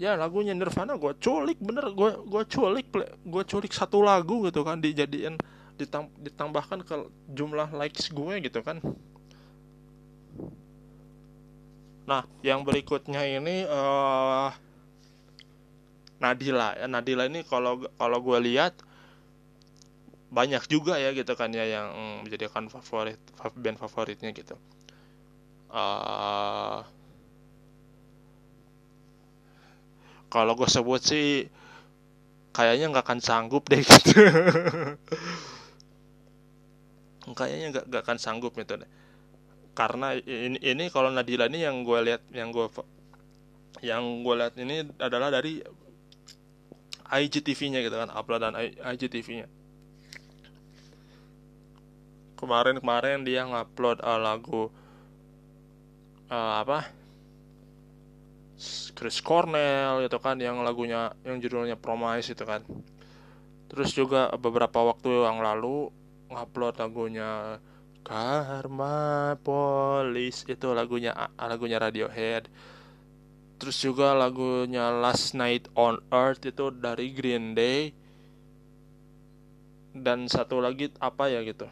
ya 0.00 0.16
lagunya 0.16 0.56
Nirvana 0.56 0.96
gue 0.96 1.12
culik 1.20 1.60
bener 1.60 1.92
gue 1.92 2.10
gue 2.24 2.42
culik 2.48 2.88
gue 3.20 3.42
culik 3.44 3.68
satu 3.68 4.00
lagu 4.00 4.48
gitu 4.48 4.64
kan 4.64 4.80
dijadiin 4.80 5.36
ditambahkan 6.20 6.84
ke 6.84 6.94
jumlah 7.32 7.72
likes 7.72 8.12
gue 8.12 8.34
gitu 8.44 8.60
kan. 8.60 8.82
Nah 12.04 12.26
yang 12.42 12.66
berikutnya 12.66 13.22
ini 13.22 13.64
uh, 13.64 14.50
Nadila. 16.20 16.76
Ya 16.76 16.86
Nadila 16.90 17.30
ini 17.30 17.46
kalau 17.46 17.86
kalau 17.96 18.18
gue 18.20 18.38
lihat 18.50 18.74
banyak 20.30 20.62
juga 20.70 20.98
ya 20.98 21.10
gitu 21.10 21.34
kan 21.34 21.50
ya 21.50 21.66
yang 21.66 21.90
menjadikan 22.22 22.66
favorit 22.70 23.18
band 23.56 23.78
favoritnya 23.78 24.30
gitu. 24.34 24.58
Uh, 25.70 26.82
kalau 30.30 30.54
gue 30.54 30.66
sebut 30.70 31.02
sih 31.02 31.50
kayaknya 32.54 32.90
nggak 32.90 33.06
akan 33.06 33.20
sanggup 33.22 33.66
deh 33.66 33.82
gitu 33.82 34.14
kayaknya 37.36 37.66
nggak 37.72 37.84
nggak 37.90 38.02
akan 38.06 38.18
sanggup 38.18 38.52
gitu 38.56 38.80
deh. 38.80 38.90
Karena 39.74 40.14
ini 40.18 40.58
ini 40.60 40.84
kalau 40.92 41.08
Nadila 41.08 41.46
ini 41.46 41.62
yang 41.62 41.82
gue 41.86 41.98
lihat 42.04 42.22
yang 42.34 42.50
gue 42.50 42.66
yang 43.80 44.02
gue 44.26 44.34
lihat 44.36 44.54
ini 44.60 44.86
adalah 44.98 45.32
dari 45.32 45.62
IGTV-nya 47.10 47.82
gitu 47.82 47.96
kan 47.96 48.10
uploadan 48.12 48.54
IGTV-nya 48.78 49.60
kemarin-kemarin 52.40 53.20
dia 53.20 53.44
ngupload 53.44 54.00
uh, 54.00 54.16
lagu 54.16 54.72
uh, 56.32 56.64
apa? 56.64 56.88
Chris 58.96 59.20
Cornell 59.20 60.04
gitu 60.04 60.16
kan 60.20 60.40
yang 60.40 60.64
lagunya 60.64 61.12
yang 61.24 61.36
judulnya 61.36 61.76
Promise 61.76 62.32
itu 62.32 62.44
kan. 62.48 62.64
Terus 63.68 63.92
juga 63.92 64.32
beberapa 64.40 64.80
waktu 64.80 65.28
yang 65.28 65.44
lalu 65.44 65.92
ngupload 66.30 66.78
lagunya 66.78 67.60
Karma 68.00 69.36
Police 69.44 70.48
itu 70.48 70.72
lagunya 70.72 71.12
lagunya 71.36 71.76
Radiohead. 71.76 72.48
Terus 73.60 73.76
juga 73.76 74.16
lagunya 74.16 74.88
Last 74.88 75.36
Night 75.36 75.68
on 75.76 76.00
Earth 76.08 76.48
itu 76.48 76.72
dari 76.72 77.12
Green 77.12 77.52
Day. 77.52 77.92
Dan 79.92 80.30
satu 80.30 80.62
lagi 80.62 80.88
apa 81.02 81.28
ya 81.28 81.44
gitu. 81.44 81.68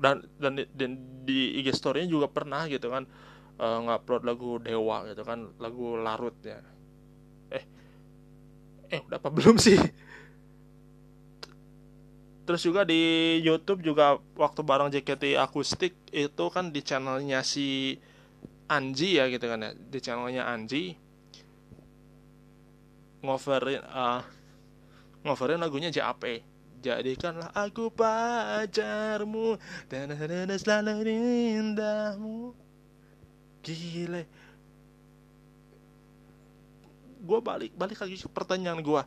Dan 0.00 0.24
dan, 0.40 0.64
dan 0.72 0.90
di 1.24 1.60
IG 1.60 1.76
story-nya 1.76 2.08
juga 2.08 2.26
pernah 2.28 2.64
gitu 2.68 2.88
kan 2.88 3.04
uh, 3.58 3.78
ngupload 3.84 4.22
lagu 4.26 4.50
Dewa 4.60 5.08
gitu 5.08 5.22
kan 5.24 5.48
lagu 5.58 5.96
Larut 5.98 6.36
ya 6.44 6.60
eh 7.52 7.64
eh 8.92 9.00
udah 9.00 9.18
apa 9.18 9.30
belum 9.32 9.56
sih 9.56 9.78
terus 12.44 12.60
juga 12.60 12.84
di 12.84 13.40
YouTube 13.40 13.80
juga 13.80 14.20
waktu 14.36 14.60
bareng 14.60 14.92
JKT 14.92 15.40
akustik 15.40 15.96
itu 16.12 16.44
kan 16.52 16.68
di 16.68 16.80
channelnya 16.84 17.40
si 17.40 17.96
Anji 18.68 19.16
ya 19.16 19.28
gitu 19.28 19.44
kan 19.48 19.60
ya 19.64 19.70
di 19.72 19.98
channelnya 20.00 20.44
Anji 20.48 20.96
ngoverin 23.24 23.80
uh, 23.80 24.20
ngoverin 25.24 25.60
lagunya 25.60 25.88
JAP 25.88 26.44
Jadikanlah 26.84 27.48
aku 27.56 27.88
pacarmu 27.88 29.56
dan 29.88 30.12
selalu 30.60 31.00
indahmu. 31.56 32.52
Gile. 33.64 34.28
Gue 37.24 37.40
balik 37.40 37.72
balik 37.72 37.96
lagi 37.96 38.20
ke 38.20 38.28
pertanyaan 38.28 38.84
gue. 38.84 39.02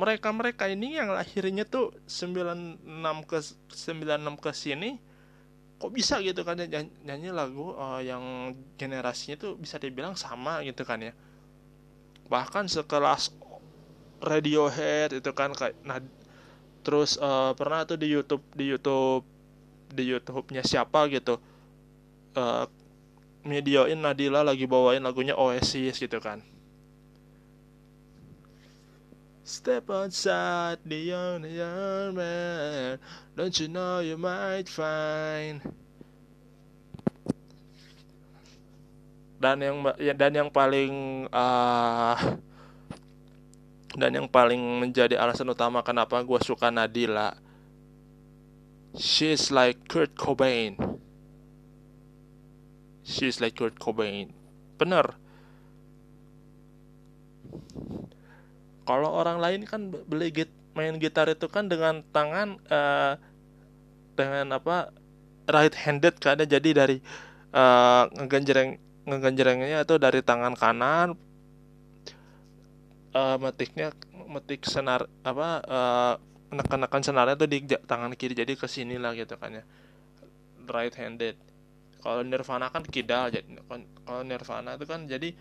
Mereka-mereka 0.00 0.64
ini 0.72 0.96
yang 0.96 1.12
lahirnya 1.12 1.68
tuh 1.68 1.92
96 2.08 2.80
ke 3.28 3.38
96 3.68 4.40
ke 4.40 4.50
sini 4.56 4.90
kok 5.80 5.92
bisa 5.92 6.20
gitu 6.20 6.44
kan 6.44 6.60
ya 6.60 6.68
nyanyi, 6.68 6.92
nyanyi 7.04 7.28
lagu 7.32 7.72
uh, 7.72 8.00
yang 8.00 8.52
generasinya 8.80 9.36
tuh 9.36 9.56
bisa 9.56 9.76
dibilang 9.76 10.16
sama 10.16 10.64
gitu 10.64 10.84
kan 10.84 11.00
ya. 11.00 11.12
Bahkan 12.32 12.68
sekelas 12.68 13.32
Radiohead 14.20 15.16
itu 15.16 15.30
kan 15.32 15.56
kayak 15.56 15.76
nah 15.80 15.96
terus 16.84 17.16
uh, 17.16 17.56
pernah 17.56 17.84
tuh 17.88 17.96
di 17.96 18.12
YouTube 18.12 18.44
di 18.52 18.68
YouTube 18.68 19.24
di 19.92 20.04
YouTube-nya 20.12 20.60
siapa 20.64 21.08
gitu 21.08 21.40
uh, 22.36 22.64
medioin 23.44 23.96
Nadila 23.96 24.44
lagi 24.44 24.68
bawain 24.68 25.00
lagunya 25.00 25.32
Oasis 25.36 25.96
gitu 25.96 26.20
kan 26.20 26.44
Step 29.50 29.90
outside 29.90 30.78
the 30.86 31.10
young, 31.10 31.42
young 31.42 32.14
man. 32.14 33.02
Don't 33.34 33.50
you 33.58 33.66
know 33.66 33.98
you 33.98 34.14
might 34.14 34.70
find. 34.70 35.58
Dan 39.42 39.58
yang 39.58 39.82
ya, 39.98 40.14
dan 40.14 40.38
yang 40.38 40.54
paling 40.54 41.26
uh, 41.34 42.14
dan 43.98 44.22
yang 44.22 44.30
paling 44.30 44.86
menjadi 44.86 45.18
alasan 45.18 45.50
utama 45.50 45.82
kenapa 45.82 46.22
gue 46.22 46.38
suka 46.46 46.70
Nadila. 46.70 47.34
She's 48.94 49.50
like 49.50 49.82
Kurt 49.90 50.14
Cobain. 50.14 50.78
She's 53.02 53.42
like 53.42 53.58
Kurt 53.58 53.82
Cobain. 53.82 54.30
Bener 54.78 55.18
kalau 58.84 59.10
orang 59.12 59.38
lain 59.38 59.62
kan 59.68 59.90
beli 59.90 60.32
git 60.32 60.50
main 60.74 60.96
gitar 60.96 61.26
itu 61.28 61.50
kan 61.50 61.66
dengan 61.66 62.00
tangan 62.14 62.56
uh, 62.70 63.18
dengan 64.14 64.56
apa 64.56 64.94
right 65.50 65.74
handed 65.74 66.16
kan 66.22 66.38
jadi 66.38 66.70
dari 66.70 67.02
uh, 67.52 68.06
ngegenjreng 68.16 68.78
ngegenjrengnya 69.04 69.82
itu 69.82 69.98
dari 69.98 70.20
tangan 70.22 70.54
kanan 70.54 71.18
uh, 73.14 73.36
metiknya 73.38 73.90
metik 74.30 74.62
senar 74.62 75.10
apa 75.26 75.48
uh, 75.66 76.14
menekan-nekan 76.50 77.02
senarnya 77.02 77.34
itu 77.38 77.46
di 77.46 77.58
tangan 77.86 78.12
kiri. 78.18 78.34
Jadi 78.34 78.58
ke 78.58 78.66
sini 78.66 78.98
lah 78.98 79.14
gitu 79.14 79.38
kan 79.38 79.62
ya. 79.62 79.64
Right 80.66 80.94
handed. 80.98 81.38
Kalau 82.00 82.24
Nirvana 82.24 82.72
kan 82.72 82.82
kidal 82.82 83.28
jadi 83.30 83.46
kalau 84.06 84.22
Nirvana 84.24 84.74
itu 84.74 84.86
kan 84.88 85.04
jadi 85.04 85.36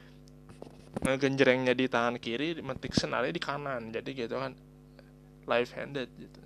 ngegenjrengnya 0.97 1.77
di 1.77 1.85
tangan 1.85 2.17
kiri 2.17 2.59
metik 2.59 2.97
senarnya 2.97 3.33
di 3.33 3.41
kanan. 3.41 3.93
Jadi 3.93 4.09
gitu 4.25 4.35
kan 4.35 4.53
live 5.45 5.71
handed 5.73 6.09
gitu. 6.17 6.41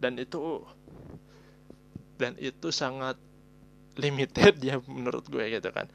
Dan 0.00 0.20
itu 0.20 0.40
dan 2.20 2.36
itu 2.36 2.68
sangat 2.68 3.16
limited 3.96 4.60
ya 4.60 4.76
menurut 4.84 5.24
gue 5.28 5.44
gitu 5.48 5.70
kan. 5.72 5.88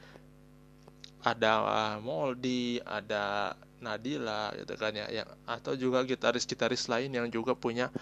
Ada 1.26 1.98
Moldi 2.02 2.82
ada 2.82 3.54
Nadila 3.82 4.54
gitu 4.58 4.74
kan 4.78 4.94
ya 4.94 5.06
yang 5.10 5.30
atau 5.46 5.78
juga 5.78 6.02
gitaris-gitaris 6.06 6.90
lain 6.90 7.14
yang 7.14 7.28
juga 7.30 7.54
punya 7.54 7.94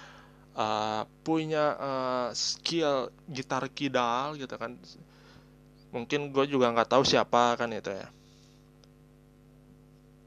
uh, 0.56 1.04
punya 1.24 1.76
uh, 1.76 2.30
skill 2.32 3.12
gitar 3.28 3.68
kidal 3.72 4.40
gitu 4.40 4.56
kan. 4.56 4.80
Mungkin 5.92 6.32
gue 6.32 6.46
juga 6.48 6.72
nggak 6.72 6.90
tahu 6.90 7.04
siapa 7.04 7.60
kan 7.60 7.72
itu 7.72 7.92
ya 7.92 8.08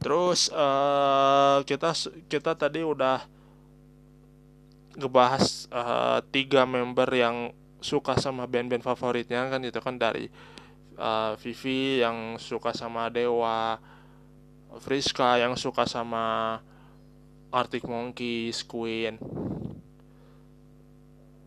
Terus 0.06 0.54
uh, 0.54 1.66
kita 1.66 1.90
kita 2.30 2.54
tadi 2.54 2.78
udah 2.86 3.26
ngebahas 4.94 5.66
uh, 5.74 6.22
tiga 6.30 6.62
member 6.62 7.10
yang 7.10 7.50
suka 7.82 8.14
sama 8.14 8.46
band-band 8.46 8.86
favoritnya 8.86 9.50
kan 9.50 9.58
itu 9.66 9.82
kan 9.82 9.98
dari 9.98 10.30
uh, 10.94 11.34
Vivi 11.42 12.06
yang 12.06 12.38
suka 12.38 12.70
sama 12.70 13.10
Dewa, 13.10 13.82
Friska 14.78 15.42
yang 15.42 15.58
suka 15.58 15.90
sama 15.90 16.62
Arctic 17.50 17.82
Monkeys, 17.82 18.62
Queen, 18.62 19.18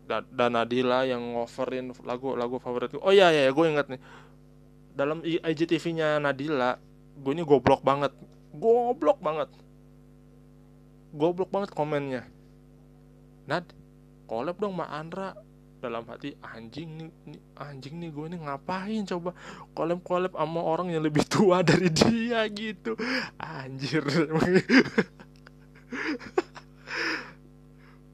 dan, 0.04 0.28
dan 0.36 0.52
Nadila 0.52 1.08
yang 1.08 1.24
ngoverin 1.32 1.96
lagu-lagu 2.04 2.60
favorit 2.60 2.92
oh 3.00 3.08
iya 3.08 3.32
ya 3.32 3.48
gue 3.48 3.66
inget 3.72 3.88
nih. 3.88 4.00
Dalam 4.92 5.24
IGTV-nya 5.24 6.20
Nadila 6.20 6.76
gue 7.16 7.32
ini 7.32 7.40
goblok 7.40 7.80
banget 7.80 8.12
goblok 8.54 9.18
banget. 9.22 9.50
Goblok 11.14 11.50
banget 11.50 11.70
komennya. 11.74 12.22
Nad 13.50 13.66
collab 14.30 14.58
dong 14.58 14.78
sama 14.78 14.86
Andra. 14.90 15.34
Dalam 15.80 16.04
hati 16.12 16.36
anjing 16.44 16.92
nih, 17.00 17.08
nih 17.24 17.40
anjing 17.56 17.96
nih 18.04 18.12
gue 18.12 18.28
ini 18.28 18.36
ngapain 18.44 19.00
coba 19.08 19.32
collab 19.72 20.04
collab 20.04 20.36
sama 20.36 20.60
orang 20.60 20.92
yang 20.92 21.00
lebih 21.00 21.24
tua 21.24 21.64
dari 21.68 21.88
dia 21.88 22.44
gitu. 22.52 23.00
Anjir. 23.40 24.04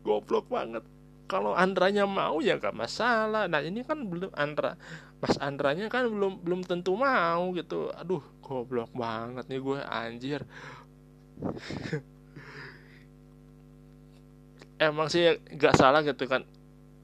Goblok 0.07 0.47
banget. 0.47 0.87
Kalau 1.27 1.59
Andranya 1.59 2.07
mau 2.07 2.39
ya 2.39 2.55
gak 2.55 2.79
masalah. 2.79 3.51
Nah 3.51 3.59
ini 3.67 3.83
kan 3.83 4.07
belum 4.07 4.31
Andra. 4.39 4.79
Mas 5.19 5.35
Andranya 5.43 5.91
kan 5.91 6.07
belum 6.07 6.47
belum 6.47 6.63
tentu 6.63 6.95
mau 6.95 7.51
gitu. 7.51 7.91
Aduh 7.99 8.23
goblok 8.47 8.95
banget 8.95 9.51
nih 9.51 9.59
gue 9.59 9.81
anjir. 9.83 10.41
Emang 14.79 15.11
sih 15.11 15.27
gak 15.59 15.75
salah 15.75 16.07
gitu 16.07 16.31
kan. 16.31 16.47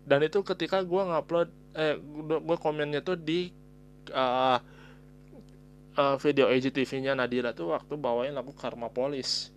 Dan 0.07 0.23
itu 0.23 0.39
ketika 0.47 0.87
gue 0.87 1.03
ngupload 1.03 1.51
eh 1.75 1.99
gue 2.23 2.59
komennya 2.63 3.03
tuh 3.03 3.19
di 3.19 3.51
uh, 4.15 4.59
uh, 5.99 6.17
video 6.23 6.47
IGTV-nya 6.53 7.19
Nadira 7.19 7.51
tuh 7.51 7.75
waktu 7.75 7.99
bawain 7.99 8.39
lagu 8.39 8.55
Karma 8.55 8.87
Polis. 8.87 9.51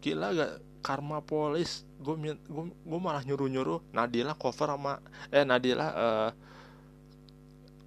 Gila 0.00 0.28
gak? 0.32 0.52
Karma 0.84 1.24
Polis 1.24 1.84
gue 2.04 2.36
gue 2.36 2.64
gue 2.68 3.00
malah 3.00 3.24
nyuruh 3.24 3.48
nyuruh 3.48 3.80
Nadila 3.96 4.36
cover 4.36 4.68
sama 4.76 5.00
eh 5.32 5.40
Nadila 5.40 5.86
uh, 5.96 6.30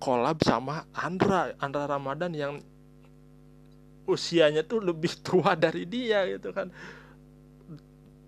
collab 0.01 0.41
sama 0.41 0.89
Andra 0.97 1.53
Andra 1.61 1.85
Ramadan 1.85 2.33
yang 2.33 2.57
usianya 4.07 4.63
tuh 4.63 4.81
lebih 4.81 5.13
tua 5.21 5.53
dari 5.53 5.83
dia 5.85 6.25
gitu 6.25 6.49
kan. 6.55 6.71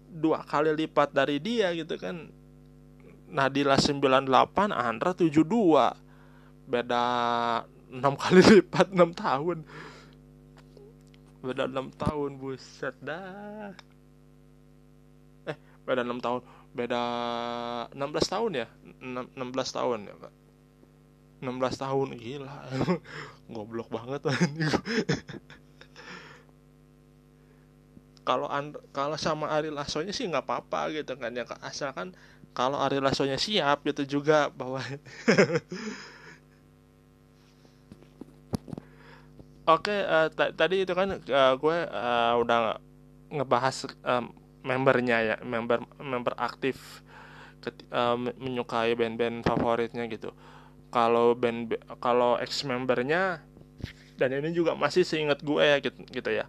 Dua 0.10 0.44
kali 0.44 0.76
lipat 0.76 1.16
dari 1.16 1.40
dia 1.40 1.72
gitu 1.74 1.96
kan. 1.96 2.30
Nadila 3.30 3.78
98 3.78 4.26
Andra 4.74 5.14
72 5.16 5.46
beda 6.70 7.04
enam 7.90 8.14
kali 8.14 8.42
lipat 8.60 8.94
enam 8.94 9.16
tahun. 9.16 9.66
Beda 11.40 11.66
enam 11.72 11.88
tahun 11.96 12.36
buset 12.36 12.94
dah 13.00 13.72
beda 15.90 16.06
6 16.06 16.22
tahun. 16.22 16.42
Beda 16.78 17.02
16 17.98 18.30
tahun 18.30 18.52
ya? 18.54 18.68
16 19.02 19.34
tahun 19.74 20.00
ya 20.06 20.16
kak 20.22 20.34
16 21.42 21.82
tahun. 21.82 22.08
Gila. 22.14 22.56
Goblok 23.54 23.90
banget 23.90 24.22
kalau 28.30 28.46
kalau 28.94 29.18
sama 29.18 29.50
Ari 29.50 29.74
Lasonya 29.74 30.14
sih 30.14 30.30
nggak 30.30 30.46
apa-apa 30.46 30.94
gitu 30.94 31.18
kan 31.18 31.34
ya 31.34 31.50
asalkan 31.66 32.14
kalau 32.54 32.78
Ari 32.78 33.02
Lasonya 33.02 33.42
siap 33.42 33.82
gitu 33.90 34.22
juga 34.22 34.54
bahwa 34.54 34.78
Oke, 39.70 39.94
uh, 39.94 40.34
tadi 40.34 40.82
itu 40.82 40.98
kan 40.98 41.22
uh, 41.22 41.54
gue 41.54 41.78
uh, 41.94 42.34
udah 42.42 42.82
ngebahas 43.30 43.86
um, 44.02 44.34
membernya 44.60 45.18
ya 45.24 45.36
member 45.40 45.80
member 46.00 46.36
aktif 46.36 47.02
uh, 47.92 48.18
menyukai 48.18 48.96
band-band 48.96 49.44
favoritnya 49.44 50.08
gitu. 50.12 50.32
Kalau 50.90 51.38
band 51.38 51.78
kalau 52.02 52.36
ex 52.42 52.66
membernya 52.66 53.44
dan 54.20 54.36
ini 54.36 54.52
juga 54.52 54.76
masih 54.76 55.08
seingat 55.08 55.40
gue 55.40 55.64
ya 55.64 55.78
gitu, 55.80 56.00
gitu 56.12 56.30
ya. 56.34 56.46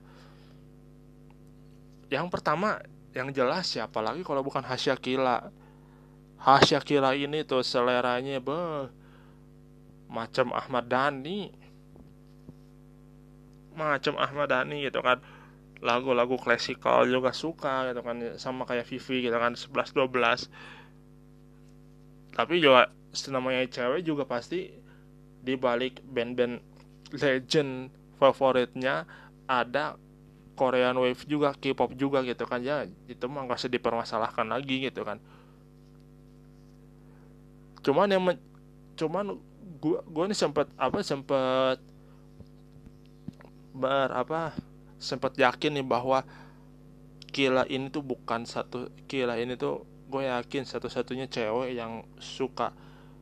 Yang 2.11 2.27
pertama 2.35 2.83
yang 3.15 3.31
jelas 3.31 3.71
siapa 3.71 4.03
lagi 4.03 4.27
kalau 4.27 4.43
bukan 4.43 4.63
Hasya 4.63 4.99
Kila 4.99 5.51
Hasya 6.41 6.83
Kila 6.83 7.15
ini 7.15 7.47
tuh 7.47 7.63
seleranya 7.63 8.43
be 8.43 8.91
macam 10.11 10.51
Ahmad 10.51 10.91
Dhani. 10.91 11.55
Macam 13.79 14.19
Ahmad 14.19 14.51
Dhani 14.51 14.91
gitu 14.91 14.99
kan 14.99 15.23
lagu-lagu 15.81 16.37
klasikal 16.37 17.09
juga 17.09 17.33
suka 17.33 17.89
gitu 17.93 18.01
kan 18.05 18.17
sama 18.37 18.69
kayak 18.69 18.85
Vivi 18.85 19.29
gitu 19.29 19.37
kan 19.37 19.57
11 19.57 19.97
12 19.97 20.49
tapi 22.37 22.61
juga 22.61 22.93
namanya 23.33 23.67
cewek 23.67 24.07
juga 24.07 24.23
pasti 24.29 24.71
di 25.41 25.55
balik 25.57 26.05
band-band 26.05 26.61
legend 27.17 27.91
favoritnya 28.21 29.09
ada 29.49 29.97
Korean 30.55 31.01
Wave 31.01 31.25
juga 31.25 31.57
K-pop 31.57 31.97
juga 31.97 32.21
gitu 32.21 32.45
kan. 32.45 32.61
Ya 32.61 32.85
itu 33.09 33.25
mah 33.27 33.49
nggak 33.49 33.65
usah 33.65 33.73
dipermasalahkan 33.73 34.45
lagi 34.45 34.85
gitu 34.85 35.03
kan. 35.03 35.17
Cuman 37.81 38.13
yang 38.13 38.23
cuman 39.01 39.41
gua 39.81 40.05
gua 40.05 40.29
nih 40.29 40.37
sempat 40.37 40.69
apa 40.77 41.01
sempat 41.01 41.81
ber 43.73 44.13
apa 44.13 44.53
sempat 45.01 45.35
yakin 45.35 45.81
nih 45.81 45.87
bahwa 45.87 46.23
Kila 47.31 47.65
ini 47.71 47.89
tuh 47.89 48.03
bukan 48.03 48.45
satu 48.45 48.91
Kila 49.09 49.39
ini 49.41 49.55
tuh 49.57 49.87
gue 50.11 50.27
yakin 50.27 50.67
satu-satunya 50.67 51.31
cewek 51.31 51.79
yang 51.79 52.03
suka 52.19 52.75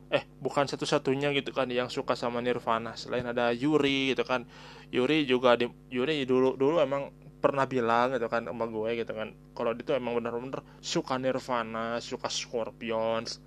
eh 0.09 0.25
bukan 0.41 0.65
satu-satunya 0.65 1.29
gitu 1.37 1.53
kan 1.53 1.69
yang 1.69 1.87
suka 1.87 2.17
sama 2.17 2.41
Nirvana. 2.41 2.97
Selain 2.97 3.23
ada 3.23 3.53
Yuri 3.53 4.13
gitu 4.13 4.25
kan. 4.25 4.49
Yuri 4.89 5.29
juga 5.29 5.53
di 5.53 5.69
Yuri 5.93 6.25
dulu 6.25 6.57
dulu 6.57 6.81
emang 6.81 7.13
pernah 7.39 7.69
bilang 7.69 8.17
gitu 8.17 8.25
kan 8.25 8.49
sama 8.49 8.65
gue 8.65 8.89
gitu 8.97 9.13
kan. 9.13 9.37
Kalau 9.53 9.77
itu 9.77 9.93
emang 9.93 10.17
bener-bener 10.17 10.65
suka 10.81 11.21
Nirvana 11.21 12.01
suka 12.01 12.27
Scorpions. 12.27 13.37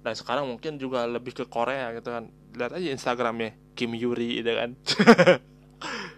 Dan 0.00 0.14
sekarang 0.16 0.46
mungkin 0.46 0.78
juga 0.78 1.04
lebih 1.10 1.34
ke 1.34 1.44
Korea 1.50 1.90
gitu 1.98 2.14
kan. 2.14 2.30
Lihat 2.54 2.78
aja 2.78 2.88
Instagramnya 2.94 3.58
Kim 3.74 3.96
Yuri 3.96 4.44
gitu 4.44 4.52
kan 4.52 4.70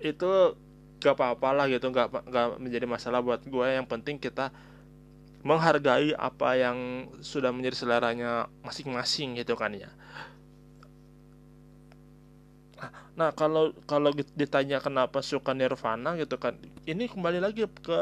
itu 0.00 0.56
gak 1.00 1.16
apa-apa 1.16 1.48
lah 1.56 1.66
gitu 1.72 1.88
gak, 1.92 2.12
gak 2.28 2.60
menjadi 2.60 2.84
masalah 2.84 3.24
buat 3.24 3.40
gue. 3.44 3.66
Yang 3.72 3.88
penting 3.88 4.16
kita 4.20 4.52
menghargai 5.40 6.12
apa 6.12 6.52
yang 6.60 7.08
sudah 7.24 7.48
menjadi 7.48 7.76
seleranya 7.76 8.52
masing-masing 8.60 9.40
gitu 9.40 9.56
kan 9.56 9.72
ya. 9.72 9.88
Nah 13.16 13.32
kalau 13.36 13.72
kalau 13.84 14.12
ditanya 14.12 14.80
kenapa 14.80 15.20
suka 15.20 15.52
Nirvana 15.52 16.16
gitu 16.16 16.40
kan 16.40 16.56
ini 16.88 17.08
kembali 17.08 17.40
lagi 17.40 17.64
ke 17.68 18.00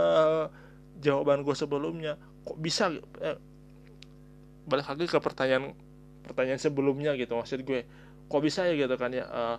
jawaban 0.99 1.47
gue 1.47 1.55
sebelumnya. 1.55 2.19
Kok 2.47 2.59
bisa 2.59 2.91
eh, 3.23 3.39
balik 4.67 4.87
lagi 4.91 5.07
ke 5.07 5.19
pertanyaan 5.23 5.75
pertanyaan 6.27 6.59
sebelumnya 6.59 7.15
gitu 7.15 7.39
maksud 7.39 7.63
gue. 7.63 7.87
Kok 8.27 8.43
bisa 8.43 8.67
ya 8.67 8.75
gitu 8.75 8.95
kan 8.99 9.15
ya 9.15 9.25
uh, 9.31 9.57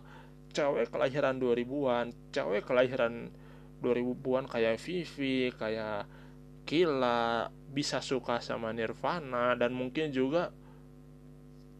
cewek 0.59 0.91
kelahiran 0.91 1.39
2000-an 1.39 2.11
cewek 2.35 2.67
kelahiran 2.67 3.31
2000-an 3.79 4.45
kayak 4.51 4.75
Vivi 4.83 5.55
kayak 5.55 6.03
Kila 6.69 7.49
bisa 7.73 7.97
suka 7.97 8.37
sama 8.45 8.69
Nirvana 8.69 9.57
dan 9.57 9.73
mungkin 9.73 10.13
juga 10.13 10.53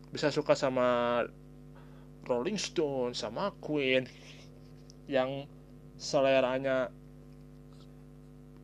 bisa 0.10 0.34
suka 0.34 0.58
sama 0.58 1.22
Rolling 2.26 2.58
Stone 2.58 3.14
sama 3.14 3.54
Queen 3.62 4.10
yang 5.06 5.46
seleranya 5.94 6.90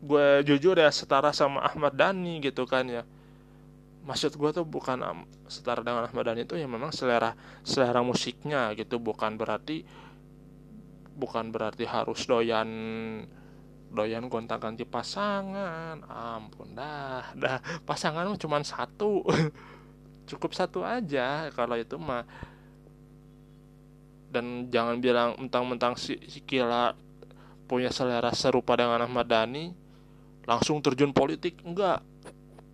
gue 0.05 0.45
jujur 0.45 0.77
ya 0.77 0.89
setara 0.89 1.29
sama 1.33 1.61
Ahmad 1.65 1.97
Dhani 1.97 2.41
gitu 2.41 2.65
kan 2.69 2.89
ya. 2.89 3.05
Maksud 4.05 4.37
gue 4.37 4.49
tuh 4.53 4.65
bukan 4.65 5.01
setara 5.49 5.81
dengan 5.81 6.05
Ahmad 6.05 6.25
Dhani 6.29 6.45
itu 6.45 6.57
ya 6.57 6.69
memang 6.69 6.89
selera 6.89 7.33
selera 7.61 8.05
musiknya 8.05 8.73
gitu 8.77 9.01
bukan 9.01 9.37
berarti 9.37 9.85
bukan 11.15 11.49
berarti 11.49 11.87
harus 11.87 12.27
doyan 12.27 12.69
doyan 13.95 14.27
gonta 14.27 14.59
ganti 14.59 14.83
pasangan. 14.83 16.03
Ampun 16.05 16.75
dah 16.75 17.31
dah. 17.33 17.63
Pasangan 17.87 18.27
cuma 18.35 18.59
satu. 18.61 19.23
Cukup 20.29 20.51
satu 20.51 20.83
aja 20.83 21.47
kalau 21.55 21.79
itu 21.79 21.95
mah. 21.95 22.27
Dan 24.29 24.67
jangan 24.67 24.99
bilang 24.99 25.39
mentang-mentang 25.39 25.95
si, 25.95 26.19
si 26.27 26.43
Kila 26.43 26.91
punya 27.65 27.87
selera 27.89 28.35
serupa 28.35 28.75
dengan 28.75 29.07
Ahmad 29.07 29.25
Dhani 29.25 29.71
langsung 30.43 30.83
terjun 30.83 31.15
politik 31.15 31.63
enggak. 31.63 32.03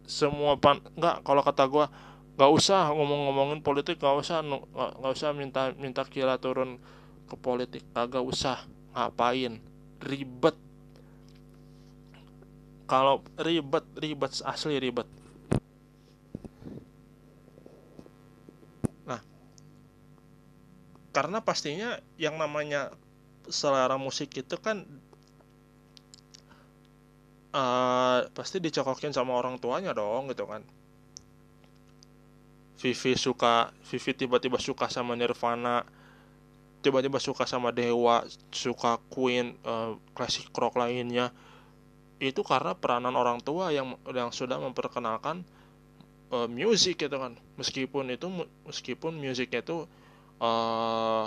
Semua 0.09 0.57
pan 0.57 0.81
enggak. 0.97 1.21
Kalau 1.21 1.45
kata 1.45 1.63
gue 1.69 1.85
nggak 2.35 2.51
usah 2.57 2.89
ngomong-ngomongin 2.95 3.61
politik 3.61 4.01
nggak 4.01 4.17
usah 4.17 4.41
nggak 4.41 5.13
usah 5.13 5.29
minta 5.35 5.69
minta 5.77 6.01
Kila 6.01 6.41
turun 6.41 6.81
ke 7.31 7.39
politik 7.39 7.87
kagak 7.95 8.27
usah 8.27 8.59
ngapain. 8.91 9.63
Ribet. 10.03 10.57
Kalau 12.91 13.23
ribet 13.39 13.87
ribet 13.95 14.35
asli 14.43 14.75
ribet. 14.75 15.07
Nah 19.07 19.23
karena 21.15 21.39
pastinya 21.39 21.95
yang 22.19 22.35
namanya 22.35 22.91
selera 23.47 23.95
musik 23.95 24.35
itu 24.35 24.59
kan 24.59 24.83
uh, 27.55 28.27
pasti 28.35 28.59
dicokokin 28.59 29.15
sama 29.15 29.39
orang 29.39 29.55
tuanya 29.55 29.95
dong 29.95 30.27
gitu 30.35 30.43
kan. 30.43 30.67
Vivi 32.81 33.13
suka 33.13 33.71
Vivi 33.87 34.11
tiba-tiba 34.17 34.57
suka 34.57 34.89
sama 34.91 35.13
Nirvana 35.13 36.00
tiba-tiba 36.81 37.21
suka 37.21 37.45
sama 37.45 37.69
Dewa 37.69 38.25
suka 38.49 38.97
Queen 39.13 39.53
uh, 39.63 39.95
klasik 40.17 40.49
rock 40.57 40.81
lainnya. 40.81 41.29
Itu 42.21 42.41
karena 42.41 42.73
peranan 42.77 43.13
orang 43.17 43.41
tua 43.41 43.69
yang 43.73 43.97
yang 44.09 44.33
sudah 44.33 44.57
memperkenalkan 44.57 45.45
uh, 46.33 46.49
musik 46.49 46.97
gitu 47.01 47.15
kan. 47.17 47.37
Meskipun 47.57 48.09
itu 48.13 48.27
meskipun 48.65 49.17
musiknya 49.21 49.61
itu 49.61 49.85
uh, 50.41 51.25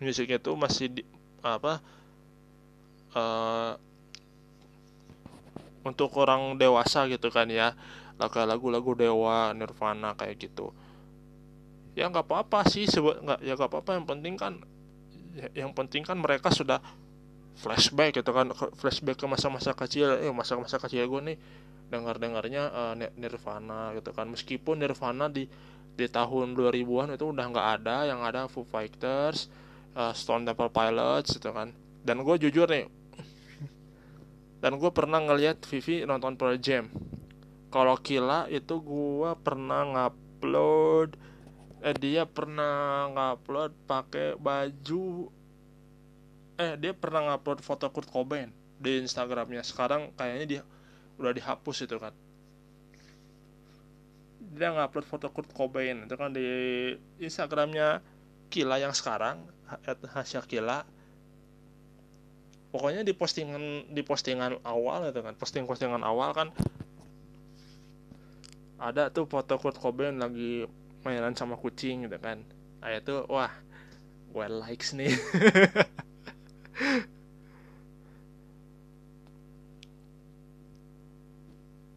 musiknya 0.00 0.40
itu 0.40 0.52
masih 0.56 0.86
di, 0.92 1.02
apa 1.44 1.80
uh, 3.12 3.76
untuk 5.84 6.16
orang 6.16 6.56
dewasa 6.56 7.04
gitu 7.12 7.28
kan 7.28 7.48
ya. 7.52 7.76
Lagu-lagu 8.20 8.94
dewa 8.96 9.52
nirvana 9.52 10.16
kayak 10.16 10.38
gitu 10.48 10.72
ya 11.94 12.10
nggak 12.10 12.26
apa-apa 12.26 12.66
sih 12.66 12.86
sebut 12.90 13.18
nggak 13.22 13.40
ya 13.42 13.54
nggak 13.54 13.70
apa-apa. 13.70 13.90
Yang 13.98 14.06
penting 14.10 14.34
kan 14.38 14.54
yang 15.54 15.70
penting 15.74 16.02
kan 16.06 16.18
mereka 16.18 16.50
sudah 16.50 16.78
flashback 17.58 18.18
gitu 18.18 18.30
kan 18.34 18.50
flashback 18.78 19.18
ke 19.18 19.26
masa-masa 19.26 19.74
kecil. 19.74 20.18
Eh 20.18 20.30
masa-masa 20.30 20.78
kecil 20.78 21.06
gue 21.06 21.34
nih 21.34 21.38
dengar 21.88 22.18
dengarnya 22.18 22.70
uh, 22.70 22.94
Nirvana 22.96 23.94
gitu 23.98 24.10
kan. 24.10 24.30
Meskipun 24.30 24.82
Nirvana 24.82 25.30
di 25.30 25.46
di 25.94 26.06
tahun 26.10 26.58
2000-an 26.58 27.14
itu 27.14 27.24
udah 27.30 27.44
nggak 27.54 27.68
ada 27.80 27.96
yang 28.10 28.26
ada 28.26 28.50
Foo 28.50 28.66
Fighters 28.66 29.46
uh, 29.94 30.10
Stone 30.10 30.42
Temple 30.42 30.70
Pilots 30.74 31.38
gitu 31.38 31.54
kan. 31.54 31.70
Dan 32.04 32.26
gue 32.26 32.36
jujur 32.36 32.66
nih 32.66 32.90
dan 34.64 34.80
gue 34.80 34.88
pernah 34.96 35.20
ngeliat 35.20 35.60
Vivi 35.68 36.08
nonton 36.08 36.40
Pearl 36.40 36.56
Jam. 36.56 36.88
Kalau 37.68 38.00
Kila 38.00 38.48
itu 38.48 38.80
gue 38.80 39.30
pernah 39.44 39.84
ngupload 39.84 41.20
eh 41.84 41.92
dia 41.92 42.24
pernah 42.24 43.12
ngupload 43.12 43.76
pakai 43.84 44.40
baju. 44.40 45.28
Eh 46.56 46.80
dia 46.80 46.96
pernah 46.96 47.28
ngupload 47.28 47.60
foto 47.60 47.92
Kurt 47.92 48.08
Cobain 48.08 48.48
di 48.80 49.04
Instagramnya. 49.04 49.60
Sekarang 49.60 50.16
kayaknya 50.16 50.46
dia 50.48 50.62
udah 51.20 51.32
dihapus 51.36 51.84
itu 51.84 52.00
kan. 52.00 52.16
Dia 54.56 54.72
ngupload 54.72 55.04
foto 55.04 55.28
Kurt 55.28 55.52
Cobain 55.52 56.08
itu 56.08 56.14
kan 56.16 56.32
di 56.32 56.48
Instagramnya 57.20 58.00
Kila 58.48 58.80
yang 58.80 58.96
sekarang 58.96 59.44
Hasya 60.08 60.40
Kila. 60.48 60.88
Pokoknya 62.72 63.04
di 63.04 63.12
postingan 63.12 63.92
di 63.92 64.00
postingan 64.00 64.56
awal 64.64 65.12
itu 65.12 65.20
kan 65.20 65.36
posting 65.36 65.68
postingan 65.68 66.02
awal 66.02 66.32
kan 66.34 66.48
ada 68.80 69.12
tuh 69.12 69.28
foto 69.28 69.60
Kurt 69.60 69.78
Cobain 69.78 70.18
lagi 70.18 70.66
mainan 71.04 71.36
sama 71.36 71.54
kucing 71.60 72.08
gitu 72.08 72.18
kan 72.18 72.40
nah 72.80 72.90
itu 72.90 73.22
wah 73.28 73.52
gue 74.34 74.46
likes 74.50 74.96
nih 74.96 75.14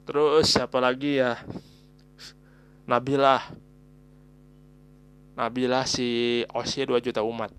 Terus 0.08 0.48
siapa 0.48 0.80
lagi 0.80 1.20
ya? 1.20 1.36
Nabila. 2.88 3.44
Nabila 5.36 5.84
si 5.84 6.42
Osi 6.56 6.88
2 6.88 7.04
juta 7.04 7.28
umat. 7.28 7.52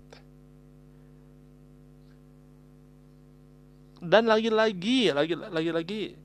Dan 4.01 4.25
lagi-lagi, 4.25 5.13
lagi-lagi 5.13 6.17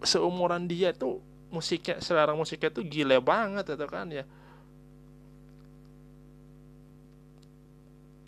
seumuran 0.00 0.64
dia 0.64 0.96
tuh 0.96 1.20
musiknya 1.54 1.96
selera 2.02 2.34
musiknya 2.34 2.70
tuh 2.76 2.84
gile 2.86 3.16
banget 3.22 3.64
itu 3.74 3.86
kan 3.88 4.06
ya. 4.10 4.24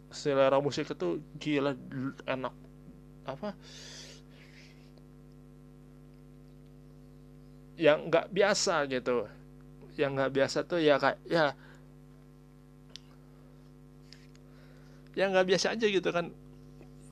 Selera 0.08 0.56
musiknya 0.64 0.96
itu 0.96 1.08
gila 1.36 1.72
enak 2.24 2.54
apa? 3.28 3.52
Yang 7.78 7.98
nggak 8.10 8.26
biasa 8.34 8.74
gitu. 8.90 9.16
Yang 10.00 10.10
nggak 10.16 10.32
biasa 10.36 10.58
tuh 10.66 10.80
ya 10.82 10.94
kayak 11.02 11.18
ya. 11.28 11.46
Yang 15.18 15.28
nggak 15.34 15.48
biasa 15.50 15.66
aja 15.74 15.86
gitu 15.88 16.08
kan. 16.14 16.26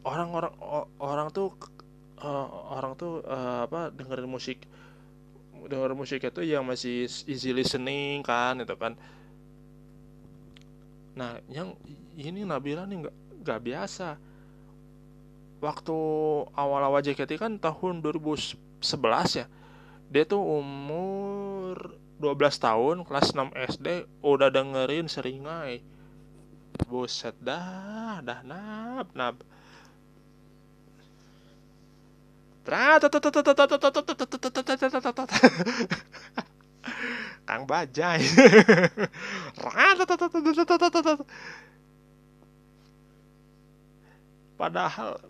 Orang-orang 0.06 0.54
orang 1.00 1.28
tuh 1.36 1.48
eh, 2.22 2.48
orang 2.76 2.92
tuh 3.00 3.12
eh, 3.26 3.58
apa 3.66 3.90
dengerin 3.94 4.30
musik 4.30 4.58
denger 5.64 5.96
musik 5.96 6.20
itu 6.20 6.44
yang 6.44 6.68
masih 6.68 7.08
easy 7.24 7.50
listening 7.56 8.20
kan 8.20 8.60
itu 8.60 8.76
kan. 8.76 8.94
Nah 11.16 11.40
yang 11.48 11.72
ini 12.16 12.44
Nabila 12.44 12.84
nih 12.84 13.08
nggak 13.08 13.16
nggak 13.42 13.60
biasa. 13.64 14.20
Waktu 15.64 15.98
awal-awal 16.52 17.00
JKT 17.00 17.40
kan 17.40 17.56
tahun 17.56 18.04
2011 18.04 19.40
ya 19.40 19.46
dia 20.06 20.22
tuh 20.22 20.38
umur 20.38 21.98
12 22.22 22.36
tahun 22.62 22.96
kelas 23.02 23.34
6 23.34 23.52
SD 23.76 23.86
udah 24.20 24.48
dengerin 24.52 25.08
seringai. 25.08 25.80
Buset 26.86 27.34
dah 27.40 28.20
dah 28.20 28.44
nab 28.44 29.08
nab 29.16 29.40
Kang 37.46 37.70
Bajai. 37.70 38.26
Padahal 44.58 45.22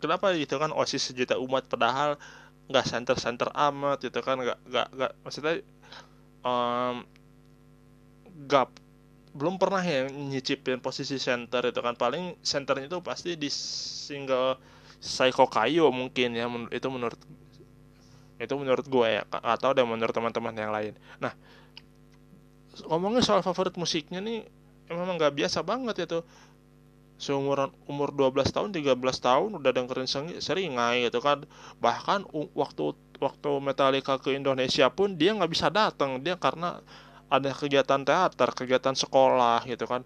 kenapa 0.00 0.32
itu 0.32 0.56
kan 0.56 0.72
osis 0.72 1.12
sejuta 1.12 1.36
umat 1.36 1.68
padahal 1.68 2.16
nggak 2.72 2.86
center-center 2.88 3.52
amat 3.52 4.08
itu 4.08 4.20
kan 4.24 4.40
nggak 4.40 4.58
nggak 4.64 4.88
nggak 4.96 5.12
maksudnya 5.26 5.60
um, 6.40 7.04
gap 8.48 8.72
belum 9.36 9.60
pernah 9.60 9.84
yang 9.84 10.10
nyicipin 10.10 10.82
posisi 10.82 11.20
center 11.20 11.70
itu 11.70 11.78
kan 11.84 11.94
paling 11.94 12.34
centernya 12.42 12.90
itu 12.90 12.98
pasti 13.04 13.38
di 13.38 13.46
single 13.52 14.58
Psycho 15.00 15.48
Kayo 15.48 15.88
mungkin 15.88 16.36
ya 16.36 16.44
itu 16.68 16.88
menurut 16.92 17.16
itu 18.40 18.54
menurut 18.56 18.86
gue 18.88 19.06
ya 19.20 19.22
atau 19.28 19.72
ada 19.72 19.84
menurut 19.84 20.12
teman-teman 20.12 20.52
yang 20.56 20.72
lain. 20.72 20.92
Nah 21.20 21.32
ngomongin 22.88 23.20
soal 23.20 23.44
favorit 23.44 23.76
musiknya 23.76 24.20
nih 24.20 24.44
memang 24.88 25.16
nggak 25.20 25.36
biasa 25.36 25.60
banget 25.64 26.08
itu. 26.08 26.20
Seumuran 27.20 27.68
umur 27.84 28.16
12 28.16 28.48
tahun 28.48 28.72
13 28.72 28.96
tahun 28.96 29.50
udah 29.60 29.72
dengerin 29.76 30.08
seringai 30.40 31.04
gitu 31.04 31.20
kan. 31.20 31.44
Bahkan 31.76 32.32
waktu 32.56 32.96
waktu 33.20 33.50
Metallica 33.60 34.16
ke 34.16 34.32
Indonesia 34.32 34.88
pun 34.88 35.12
dia 35.20 35.36
nggak 35.36 35.52
bisa 35.52 35.68
datang 35.68 36.24
dia 36.24 36.40
karena 36.40 36.80
ada 37.28 37.52
kegiatan 37.52 38.00
teater 38.08 38.48
kegiatan 38.56 38.96
sekolah 38.96 39.68
gitu 39.68 39.84
kan. 39.84 40.00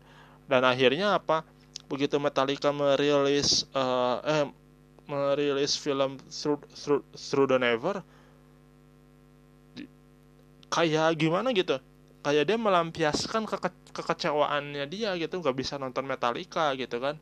Dan 0.51 0.67
akhirnya 0.67 1.23
apa? 1.23 1.47
Begitu 1.87 2.19
Metallica 2.19 2.75
merilis 2.75 3.71
uh, 3.79 4.19
eh 4.27 4.51
merilis 5.05 5.77
film 5.77 6.17
Through, 6.33 6.61
Through, 6.73 7.05
Through 7.13 7.49
the 7.53 7.59
Never 7.61 8.01
kayak 10.75 11.15
gimana 11.21 11.55
gitu? 11.55 11.79
Kayak 12.25 12.45
dia 12.51 12.59
melampiaskan 12.59 13.47
keke 13.47 13.71
kekecewaannya 13.95 14.85
dia 14.91 15.15
gitu 15.15 15.39
nggak 15.39 15.55
bisa 15.55 15.79
nonton 15.79 16.03
Metallica 16.09 16.75
gitu 16.75 16.99
kan. 16.99 17.15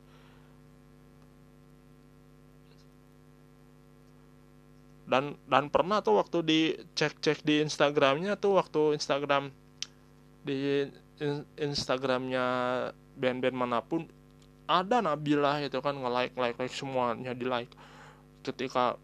Dan 5.03 5.35
dan 5.51 5.67
pernah 5.67 5.99
tuh 5.99 6.17
waktu 6.17 6.37
di 6.41 6.59
cek 6.97 7.19
cek 7.19 7.39
di 7.43 7.61
Instagramnya 7.61 8.39
tuh 8.39 8.57
waktu 8.57 8.95
Instagram 8.97 9.51
di 10.47 10.87
in, 11.19 11.45
Instagramnya 11.59 12.45
band-band 13.19 13.55
mana 13.55 13.79
pun 13.83 14.07
ada 14.73 15.05
Nabila 15.05 15.61
itu 15.61 15.77
kan 15.77 15.93
nge 15.93 16.09
like 16.09 16.33
like 16.33 16.57
like 16.57 16.73
semuanya 16.73 17.37
di 17.37 17.45
like 17.45 17.69
ketika 18.41 18.97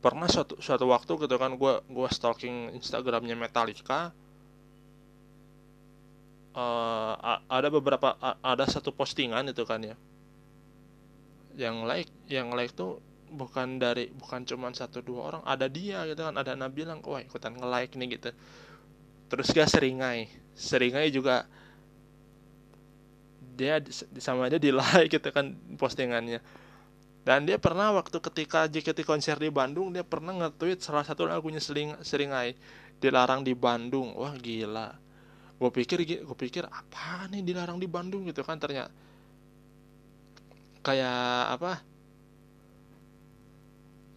pernah 0.00 0.26
suatu 0.26 0.56
suatu 0.64 0.88
waktu 0.88 1.12
gitu 1.28 1.36
kan 1.36 1.60
gue 1.60 1.74
gue 1.84 2.08
stalking 2.08 2.72
Instagramnya 2.72 3.36
Metallica 3.36 4.16
uh, 6.56 7.38
ada 7.46 7.68
beberapa 7.68 8.16
ada 8.40 8.64
satu 8.66 8.90
postingan 8.94 9.50
itu 9.50 9.62
kan 9.68 9.80
ya. 9.84 9.96
Yang 11.58 11.76
like 11.84 12.10
yang 12.30 12.48
like 12.54 12.72
tuh 12.72 13.02
bukan 13.30 13.78
dari 13.78 14.10
bukan 14.10 14.42
cuma 14.42 14.74
satu 14.74 15.04
dua 15.06 15.30
orang 15.30 15.42
ada 15.46 15.70
dia 15.70 16.02
gitu 16.10 16.18
kan 16.26 16.34
ada 16.34 16.58
Nabila 16.58 16.98
wah 17.06 17.22
ikutan 17.22 17.54
nge 17.54 17.68
like 17.68 17.92
nih 17.94 18.08
gitu. 18.18 18.30
Terus 19.30 19.46
gak 19.54 19.70
seringai 19.70 20.26
seringai 20.58 21.12
juga 21.14 21.46
dia 23.60 23.76
sama 24.16 24.48
aja 24.48 24.56
di 24.56 24.72
like 24.72 25.12
gitu 25.20 25.28
kan 25.28 25.52
postingannya. 25.76 26.40
Dan 27.20 27.44
dia 27.44 27.60
pernah 27.60 27.92
waktu 27.92 28.16
ketika 28.16 28.64
JKT 28.64 29.04
konser 29.04 29.36
di 29.36 29.52
Bandung 29.52 29.92
dia 29.92 30.00
pernah 30.00 30.32
nge-tweet 30.32 30.80
salah 30.80 31.04
satu 31.04 31.28
lagunya 31.28 31.60
sering 31.60 31.92
seringai 32.00 32.56
dilarang 32.96 33.44
di 33.44 33.52
Bandung. 33.52 34.16
Wah 34.16 34.32
gila. 34.40 34.96
Gue 35.60 35.68
pikir 35.68 36.00
gue 36.24 36.36
pikir 36.40 36.64
apa 36.64 37.28
nih 37.28 37.44
dilarang 37.44 37.76
di 37.76 37.84
Bandung? 37.84 38.24
Gitu 38.24 38.40
kan 38.40 38.56
ternyata 38.56 38.88
kayak 40.80 41.60
apa? 41.60 41.72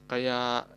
Kayak 0.07 0.71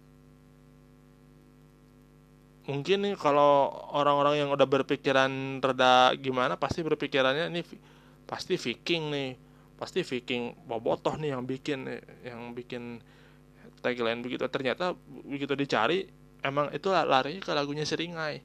mungkin 2.67 2.99
nih 3.07 3.15
kalau 3.15 3.71
orang-orang 3.95 4.43
yang 4.43 4.51
udah 4.51 4.67
berpikiran 4.67 5.63
reda 5.63 6.11
gimana 6.19 6.59
pasti 6.59 6.83
berpikirannya 6.83 7.55
ini 7.55 7.63
pasti 8.27 8.59
Viking 8.59 9.05
nih. 9.15 9.31
Pasti 9.77 10.03
Viking 10.03 10.67
bobotoh 10.67 11.15
nih 11.17 11.33
yang 11.37 11.47
bikin 11.47 11.87
yang 12.27 12.53
bikin 12.53 13.01
tagline 13.81 14.21
begitu. 14.21 14.45
Ternyata 14.51 14.93
begitu 15.25 15.55
dicari 15.55 16.05
emang 16.43 16.71
itu 16.75 16.91
larinya 16.91 17.41
ke 17.41 17.53
lagunya 17.55 17.87
Seringai. 17.87 18.43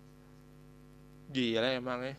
Gila 1.32 1.70
emang 1.76 2.00
ya. 2.06 2.15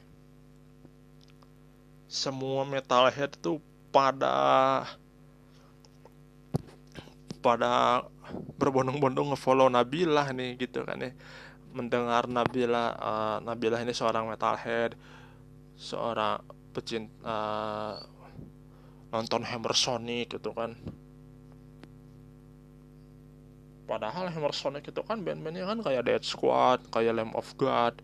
Semua 2.11 2.69
metalhead 2.69 3.33
tuh 3.41 3.61
pada 3.93 4.85
pada 7.43 8.05
berbondong-bondong 8.57 9.35
ngefollow 9.35 9.69
Nabila 9.69 10.31
nih 10.33 10.57
gitu 10.57 10.85
kan 10.87 11.03
ya. 11.03 11.13
Mendengar 11.73 12.29
Nabila 12.29 12.97
uh, 12.97 13.39
Nabila 13.45 13.81
ini 13.81 13.93
seorang 13.93 14.29
metalhead 14.29 14.97
seorang 15.77 16.41
pecinta 16.73 17.13
uh, 17.23 17.95
nonton 19.13 19.45
Hammer 19.45 19.77
Sonic 19.77 20.33
gitu 20.41 20.57
kan. 20.57 20.73
Padahal 23.85 24.33
Hammer 24.33 24.57
Sonic 24.57 24.89
itu 24.89 25.05
kan 25.05 25.21
band-bandnya 25.21 25.69
kan 25.69 25.85
kayak 25.85 26.09
Dead 26.09 26.25
Squad 26.25 26.89
kayak 26.89 27.21
Lamb 27.21 27.37
of 27.37 27.53
God 27.61 28.01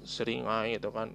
seringai 0.00 0.80
gitu 0.80 0.88
kan. 0.88 1.12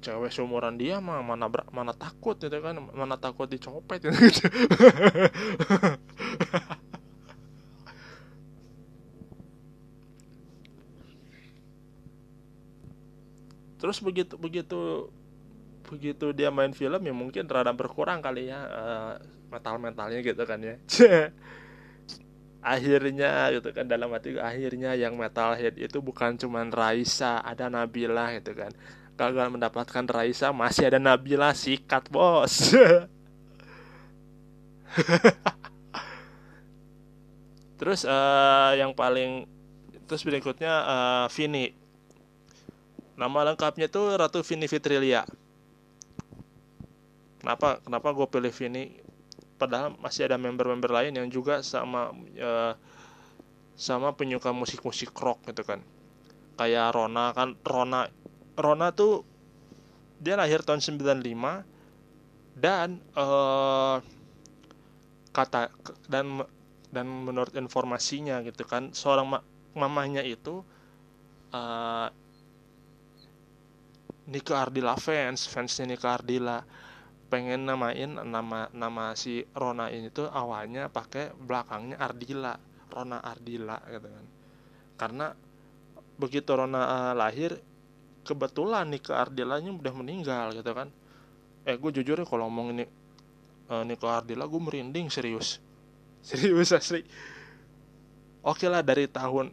Cewek 0.00 0.32
seumuran 0.32 0.80
dia 0.80 0.96
mah 0.96 1.20
mana 1.20 1.52
mana 1.76 1.92
takut 1.92 2.40
gitu 2.40 2.56
kan 2.64 2.72
mana 2.96 3.20
takut 3.20 3.44
dicopet 3.52 4.00
gitu. 4.00 4.16
Terus 13.80 14.00
begitu 14.00 14.40
begitu 14.40 15.12
begitu 15.90 16.30
dia 16.30 16.54
main 16.54 16.70
film 16.70 17.02
ya 17.02 17.10
mungkin 17.10 17.50
rada 17.50 17.74
berkurang 17.74 18.22
kali 18.22 18.46
ya 18.46 18.62
uh, 18.62 19.18
eh, 19.18 19.26
mental 19.50 19.82
mentalnya 19.82 20.22
gitu 20.22 20.46
kan 20.46 20.62
ya. 20.62 20.78
Akhirnya 22.62 23.50
gitu 23.56 23.74
kan 23.74 23.88
dalam 23.90 24.14
hati 24.14 24.38
akhirnya 24.38 24.94
yang 24.94 25.18
metalhead 25.18 25.74
itu 25.80 25.98
bukan 25.98 26.38
cuman 26.38 26.70
Raisa 26.70 27.42
ada 27.42 27.66
Nabila 27.66 28.30
gitu 28.38 28.54
kan. 28.54 28.70
Gagal 29.18 29.50
mendapatkan 29.50 30.04
Raisa 30.06 30.54
masih 30.54 30.86
ada 30.86 31.02
Nabila 31.02 31.50
sikat 31.50 32.06
bos. 32.12 32.70
Terus 37.80 38.04
uh, 38.04 38.76
yang 38.76 38.92
paling 38.92 39.48
terus 40.04 40.20
berikutnya 40.20 40.68
uh, 40.84 41.26
Vini. 41.32 41.72
Nama 43.16 43.52
lengkapnya 43.52 43.88
tuh 43.88 44.20
Ratu 44.20 44.44
Vini 44.44 44.68
Fitrilia 44.68 45.24
kenapa 47.40 47.80
kenapa 47.82 48.08
gue 48.12 48.26
pilih 48.28 48.52
Vini? 48.52 48.84
Padahal 49.56 49.96
masih 50.00 50.28
ada 50.28 50.40
member-member 50.40 50.88
lain 50.88 51.12
yang 51.16 51.28
juga 51.28 51.60
sama 51.60 52.12
uh, 52.40 52.72
sama 53.76 54.12
penyuka 54.12 54.52
musik-musik 54.52 55.12
rock 55.16 55.44
gitu 55.48 55.64
kan. 55.64 55.80
Kayak 56.60 56.92
Rona 56.92 57.32
kan 57.32 57.56
Rona 57.64 58.08
Rona 58.56 58.92
tuh 58.92 59.24
dia 60.20 60.36
lahir 60.36 60.60
tahun 60.60 60.84
95 60.84 62.60
dan 62.60 63.00
uh, 63.16 64.04
kata 65.32 65.72
dan 66.12 66.44
dan 66.92 67.06
menurut 67.06 67.54
informasinya 67.56 68.42
gitu 68.44 68.66
kan 68.66 68.92
seorang 68.92 69.26
ma 69.30 69.38
mamanya 69.72 70.20
itu 70.20 70.60
uh, 71.54 72.08
Nika 74.30 74.54
Ardila 74.58 74.98
fans 74.98 75.46
fansnya 75.46 75.94
Nika 75.94 76.18
Ardila 76.18 76.60
pengen 77.30 77.62
namain 77.64 78.18
nama 78.26 78.66
nama 78.74 79.14
si 79.14 79.46
Rona 79.54 79.86
ini 79.88 80.10
tuh 80.10 80.26
awalnya 80.26 80.90
pakai 80.90 81.30
belakangnya 81.32 81.96
Ardila 81.96 82.58
Rona 82.90 83.22
Ardila 83.22 83.78
gitu 83.86 84.08
kan. 84.10 84.26
Karena 84.98 85.26
begitu 86.18 86.50
Rona 86.52 86.82
uh, 86.82 87.14
lahir 87.14 87.54
kebetulan 88.26 88.90
nih 88.90 89.00
ke 89.00 89.12
Ardilanya 89.14 89.70
udah 89.70 89.94
meninggal 89.94 90.52
gitu 90.58 90.74
kan. 90.74 90.90
Eh 91.64 91.78
gue 91.78 91.90
jujur 91.94 92.18
ya 92.18 92.26
kalau 92.26 92.50
ngomong 92.50 92.74
ini 92.74 92.84
uh, 93.70 93.86
Niko 93.86 94.10
Ardila 94.10 94.50
gue 94.50 94.60
merinding 94.60 95.08
serius. 95.08 95.62
Serius 96.26 96.76
asli. 96.76 97.00
Oke 98.44 98.68
lah 98.68 98.84
dari 98.84 99.08
tahun 99.08 99.48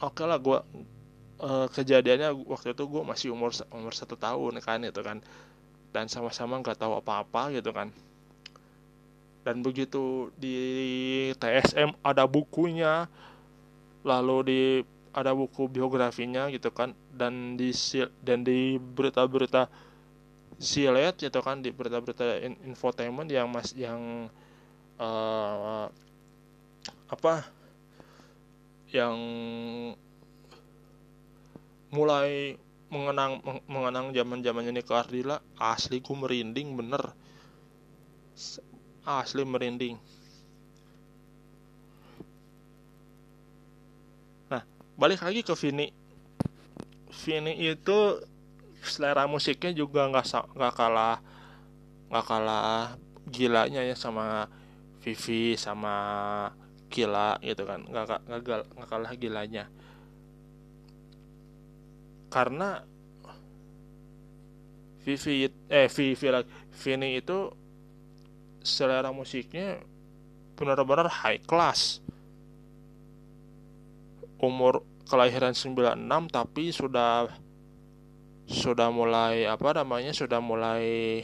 oke 0.00 0.22
lah 0.24 0.40
gue 0.40 0.58
uh, 1.42 1.66
kejadiannya 1.68 2.32
waktu 2.48 2.72
itu 2.72 2.84
gue 2.88 3.02
masih 3.04 3.28
umur 3.34 3.52
umur 3.70 3.92
satu 3.92 4.16
tahun 4.16 4.58
kan 4.64 4.82
itu 4.82 5.00
kan 5.04 5.20
dan 5.92 6.08
sama-sama 6.08 6.58
nggak 6.58 6.80
tahu 6.80 6.98
apa-apa 6.98 7.52
gitu 7.54 7.70
kan. 7.70 7.92
Dan 9.42 9.60
begitu 9.60 10.32
di 10.38 11.30
TSM 11.36 11.94
ada 12.02 12.24
bukunya 12.26 13.06
lalu 14.02 14.36
di 14.42 14.62
ada 15.12 15.36
buku 15.36 15.68
biografinya 15.68 16.48
gitu 16.48 16.72
kan 16.72 16.96
dan 17.12 17.54
di 17.54 17.70
dan 18.24 18.42
di 18.42 18.80
berita-berita 18.80 19.68
silet 20.56 21.14
gitu 21.20 21.38
kan 21.44 21.60
di 21.60 21.68
berita-berita 21.68 22.40
infotainment 22.64 23.28
yang 23.28 23.46
mas 23.52 23.76
yang 23.76 24.32
uh, 24.96 25.86
apa 27.12 27.44
yang 28.88 29.16
mulai 31.92 32.56
mengenang 32.92 33.40
mengenang 33.64 34.12
zaman 34.12 34.44
zamannya 34.44 34.72
Niko 34.76 34.92
Ardila 34.92 35.40
asli 35.56 36.04
ku 36.04 36.12
merinding 36.12 36.76
bener. 36.76 37.16
Asli 39.08 39.42
merinding. 39.48 39.96
Nah 44.52 44.62
balik 45.00 45.24
lagi 45.24 45.40
ke 45.40 45.56
Vini. 45.56 45.88
Vini 47.24 47.52
itu 47.64 48.20
selera 48.84 49.24
musiknya 49.24 49.72
juga 49.72 50.04
nggak 50.12 50.52
nggak 50.52 50.74
kalah 50.76 51.16
nggak 52.12 52.26
kalah 52.28 53.00
gilanya 53.32 53.80
ya 53.80 53.96
sama 53.96 54.52
Vivi 55.00 55.56
sama 55.56 55.96
gila 56.92 57.40
gitu 57.40 57.64
kan. 57.64 57.88
Nggak 57.88 58.20
nggak 58.28 58.88
kalah 58.92 59.12
gilanya 59.16 59.72
karena 62.32 62.80
Vivi 65.04 65.50
eh 65.68 65.90
Vivi 65.92 66.26
Vini 66.72 67.20
itu 67.20 67.52
selera 68.64 69.12
musiknya 69.12 69.82
benar-benar 70.56 71.10
high 71.10 71.42
class. 71.44 72.00
Umur 74.40 74.86
kelahiran 75.04 75.52
96 75.52 76.00
tapi 76.32 76.72
sudah 76.72 77.28
sudah 78.48 78.88
mulai 78.88 79.44
apa 79.44 79.76
namanya 79.76 80.10
sudah 80.16 80.40
mulai 80.40 81.22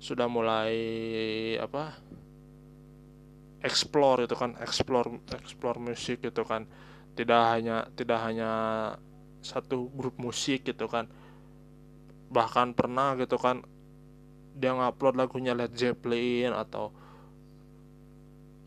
sudah 0.00 0.26
mulai 0.30 0.74
apa 1.60 1.98
explore 3.60 4.24
itu 4.24 4.32
kan 4.32 4.56
explore 4.64 5.08
explore 5.36 5.78
musik 5.82 6.24
itu 6.24 6.42
kan 6.46 6.64
tidak 7.14 7.40
hanya 7.56 7.76
tidak 7.94 8.18
hanya 8.22 8.50
satu 9.40 9.88
grup 9.92 10.16
musik 10.20 10.66
gitu 10.68 10.86
kan. 10.86 11.08
Bahkan 12.30 12.76
pernah 12.76 13.16
gitu 13.18 13.36
kan 13.40 13.64
dia 14.54 14.74
ngupload 14.74 15.16
lagunya 15.16 15.56
Led 15.56 15.72
Zeppelin 15.74 16.52
atau 16.52 16.92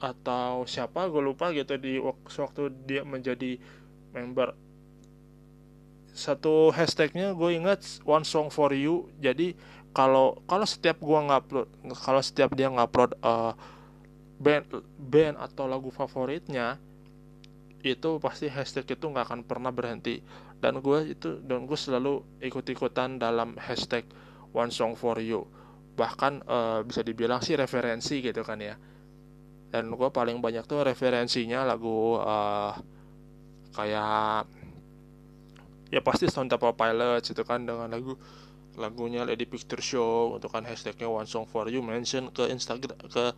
atau 0.03 0.67
siapa 0.67 1.07
gue 1.07 1.23
lupa 1.23 1.55
gitu 1.55 1.79
di 1.79 1.95
waktu 2.01 2.63
dia 2.83 3.07
menjadi 3.07 3.55
member. 4.11 4.51
Satu 6.11 6.69
hashtagnya 6.75 7.31
gue 7.31 7.55
ingat 7.55 8.03
one 8.03 8.27
song 8.27 8.51
for 8.51 8.75
you. 8.75 9.07
Jadi 9.23 9.55
kalau 9.95 10.41
kalau 10.49 10.67
setiap 10.67 10.99
gue 10.99 11.19
ngupload 11.31 11.67
kalau 12.03 12.21
setiap 12.21 12.51
dia 12.57 12.67
ngupload 12.67 13.15
uh, 13.23 13.55
band 14.41 14.65
band 14.99 15.39
atau 15.39 15.69
lagu 15.69 15.87
favoritnya 15.93 16.81
itu 17.83 18.17
pasti 18.23 18.47
hashtag 18.47 18.95
itu 18.95 19.05
nggak 19.11 19.27
akan 19.27 19.41
pernah 19.43 19.69
berhenti. 19.69 20.23
Dan 20.57 20.79
gue 20.79 21.11
itu 21.11 21.43
dan 21.43 21.67
gue 21.67 21.75
selalu 21.75 22.23
ikut-ikutan 22.39 23.19
dalam 23.19 23.59
hashtag 23.59 24.07
one 24.55 24.71
song 24.71 24.95
for 24.95 25.19
you. 25.19 25.43
Bahkan 25.99 26.47
uh, 26.47 26.79
bisa 26.87 27.03
dibilang 27.03 27.43
sih 27.43 27.59
referensi 27.59 28.23
gitu 28.23 28.41
kan 28.41 28.57
ya. 28.63 28.79
Dan 29.69 29.91
gue 29.91 30.09
paling 30.09 30.39
banyak 30.39 30.63
tuh 30.63 30.87
referensinya 30.87 31.67
lagu 31.67 32.15
uh, 32.17 32.71
kayak 33.75 34.47
ya 35.93 36.01
pasti 36.01 36.25
Stone 36.25 36.49
Temple 36.49 36.73
Pilots 36.73 37.29
itu 37.29 37.43
kan 37.45 37.65
dengan 37.67 37.91
lagu 37.91 38.17
lagunya 38.73 39.21
Lady 39.21 39.45
Picture 39.45 39.81
Show 39.81 40.37
untuk 40.37 40.49
kan 40.49 40.65
hashtagnya 40.65 41.05
One 41.05 41.29
Song 41.29 41.45
for 41.45 41.69
You 41.69 41.85
mention 41.85 42.33
ke 42.33 42.49
Instagram 42.49 42.97
ke 43.05 43.33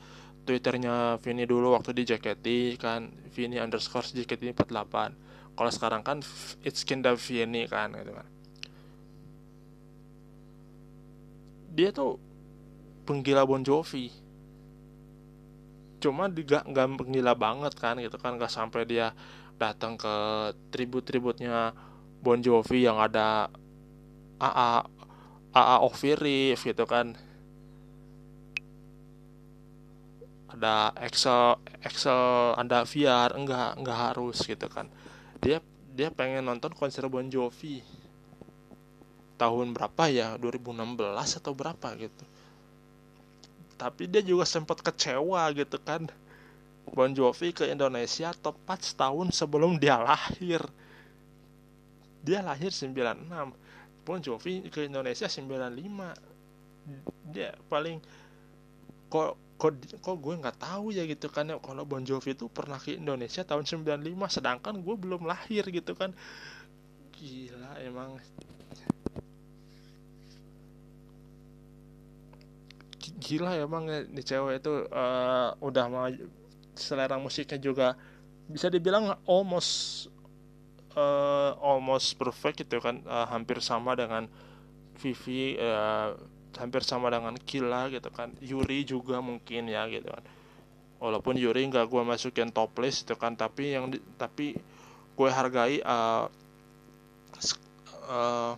Twitternya 0.45 1.17
Vini 1.25 1.49
dulu 1.49 1.73
waktu 1.73 1.91
di 1.97 2.05
JKT 2.05 2.77
kan 2.77 3.09
Vini 3.33 3.57
underscore 3.57 4.05
JKT 4.05 4.53
48 4.53 5.57
kalau 5.57 5.71
sekarang 5.73 6.05
kan 6.05 6.21
it's 6.61 6.85
kinda 6.85 7.17
Vini 7.17 7.65
kan 7.65 7.89
gitu 7.97 8.13
kan. 8.13 8.27
Dia 11.75 11.89
tuh 11.91 12.21
penggila 13.09 13.43
Bon 13.43 13.59
Jovi. 13.65 14.13
Cuma 15.99 16.29
juga 16.29 16.61
nggak 16.63 17.01
penggila 17.01 17.33
banget 17.33 17.73
kan 17.75 17.97
gitu 17.97 18.15
kan. 18.21 18.37
Nggak 18.37 18.53
sampai 18.53 18.85
dia 18.85 19.11
datang 19.55 19.95
ke 19.95 20.15
tribut-tributnya 20.69 21.71
Bon 22.19 22.37
Jovi 22.39 22.83
yang 22.83 22.99
ada 22.99 23.47
AA 24.39 24.83
AA 25.55 25.75
Ovirif 25.87 26.67
gitu 26.67 26.83
kan 26.83 27.15
ada 30.55 30.95
Excel 31.03 31.59
Excel 31.83 32.55
Anda 32.55 32.87
VR 32.87 33.35
enggak 33.35 33.75
enggak 33.75 33.99
harus 34.11 34.39
gitu 34.41 34.67
kan. 34.71 34.87
Dia 35.43 35.59
dia 35.91 36.07
pengen 36.11 36.47
nonton 36.47 36.71
konser 36.75 37.07
Bon 37.11 37.27
Jovi 37.27 37.83
tahun 39.35 39.75
berapa 39.75 40.07
ya? 40.07 40.39
2016 40.39 40.95
atau 41.43 41.51
berapa 41.51 41.87
gitu. 41.99 42.23
Tapi 43.75 44.07
dia 44.07 44.23
juga 44.23 44.47
sempat 44.47 44.79
kecewa 44.79 45.43
gitu 45.51 45.75
kan. 45.83 46.07
Bon 46.95 47.11
Jovi 47.11 47.51
ke 47.51 47.67
Indonesia 47.67 48.31
tepat 48.31 48.87
setahun 48.87 49.35
sebelum 49.35 49.75
dia 49.75 49.99
lahir. 49.99 50.63
Dia 52.23 52.41
lahir 52.41 52.71
96 52.71 53.27
Bon 54.05 54.21
Jovi 54.21 54.69
ke 54.69 54.85
Indonesia 54.85 55.25
95 55.25 56.35
dia 57.33 57.57
paling 57.65 57.97
kok 59.09 59.33
kok 59.55 59.71
kok 60.03 60.17
gue 60.19 60.35
nggak 60.35 60.59
tahu 60.59 60.91
ya 60.91 61.07
gitu 61.07 61.31
kan 61.31 61.47
ya 61.47 61.55
kalau 61.63 61.87
Bon 61.87 62.03
Jovi 62.03 62.35
itu 62.35 62.51
pernah 62.51 62.75
ke 62.75 62.99
Indonesia 62.99 63.47
tahun 63.47 63.63
95 63.63 64.03
sedangkan 64.27 64.75
gue 64.83 64.95
belum 64.99 65.23
lahir 65.23 65.63
gitu 65.71 65.95
kan. 65.95 66.11
Gila 67.15 67.79
emang. 67.79 68.19
Gila 73.15 73.51
emang 73.55 73.87
ya 73.87 74.03
nih 74.03 74.25
cewek 74.27 74.59
itu 74.59 74.73
uh, 74.91 75.55
udah 75.63 75.85
mau 75.87 76.07
selera 76.75 77.15
musiknya 77.15 77.55
juga 77.55 77.87
bisa 78.51 78.67
dibilang 78.67 79.15
almost 79.23 80.05
uh, 80.99 81.55
almost 81.63 82.19
perfect 82.19 82.67
gitu 82.67 82.83
kan 82.83 82.99
uh, 83.07 83.25
hampir 83.31 83.63
sama 83.63 83.95
dengan 83.95 84.27
Vivi 84.99 85.55
uh, 85.59 86.15
hampir 86.57 86.81
sama 86.83 87.11
dengan 87.11 87.35
Kila 87.35 87.91
gitu 87.91 88.09
kan. 88.11 88.31
Yuri 88.39 88.87
juga 88.87 89.19
mungkin 89.19 89.67
ya 89.67 89.87
gitu 89.91 90.07
kan. 90.07 90.23
Walaupun 90.99 91.35
Yuri 91.35 91.67
nggak 91.67 91.91
gue 91.91 92.01
masukin 92.01 92.49
top 92.55 92.75
list 92.79 93.05
itu 93.05 93.15
kan 93.19 93.35
tapi 93.35 93.75
yang 93.75 93.91
di, 93.91 93.99
tapi 94.15 94.55
gue 95.15 95.29
hargai 95.31 95.79
uh, 95.83 96.27
uh, 98.07 98.53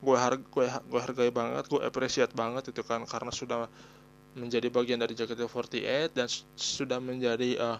gue 0.00 0.16
harga 0.16 0.44
gue, 0.44 0.66
gue 0.68 1.00
hargai 1.00 1.30
banget 1.32 1.64
gue 1.66 1.80
appreciate 1.80 2.32
banget 2.36 2.72
itu 2.72 2.82
kan 2.84 3.04
karena 3.08 3.32
sudah 3.32 3.68
menjadi 4.36 4.68
bagian 4.68 5.00
dari 5.00 5.16
JKT48 5.16 6.12
dan 6.12 6.28
sudah 6.56 7.00
menjadi 7.00 7.50
uh, 7.56 7.78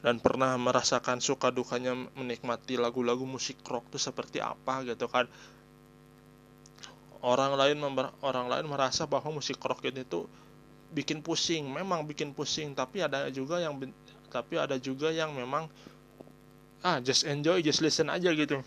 dan 0.00 0.22
pernah 0.22 0.54
merasakan 0.60 1.18
suka 1.18 1.50
dukanya 1.50 1.96
menikmati 2.14 2.78
lagu-lagu 2.78 3.24
musik 3.26 3.58
rock 3.66 3.90
itu 3.90 3.98
seperti 3.98 4.38
apa 4.38 4.86
gitu 4.86 5.10
kan 5.10 5.26
orang 7.22 7.56
lain 7.56 7.78
orang 8.24 8.46
lain 8.50 8.66
merasa 8.68 9.08
bahwa 9.08 9.38
musik 9.38 9.60
rock 9.62 9.84
itu 9.86 10.26
bikin 10.92 11.20
pusing. 11.20 11.68
Memang 11.68 12.04
bikin 12.08 12.32
pusing 12.32 12.72
tapi 12.76 13.04
ada 13.04 13.28
juga 13.32 13.60
yang 13.60 13.76
tapi 14.30 14.58
ada 14.58 14.76
juga 14.76 15.08
yang 15.12 15.32
memang 15.32 15.70
ah 16.84 17.00
just 17.00 17.24
enjoy 17.24 17.60
just 17.64 17.80
listen 17.80 18.12
aja 18.12 18.32
gitu. 18.32 18.60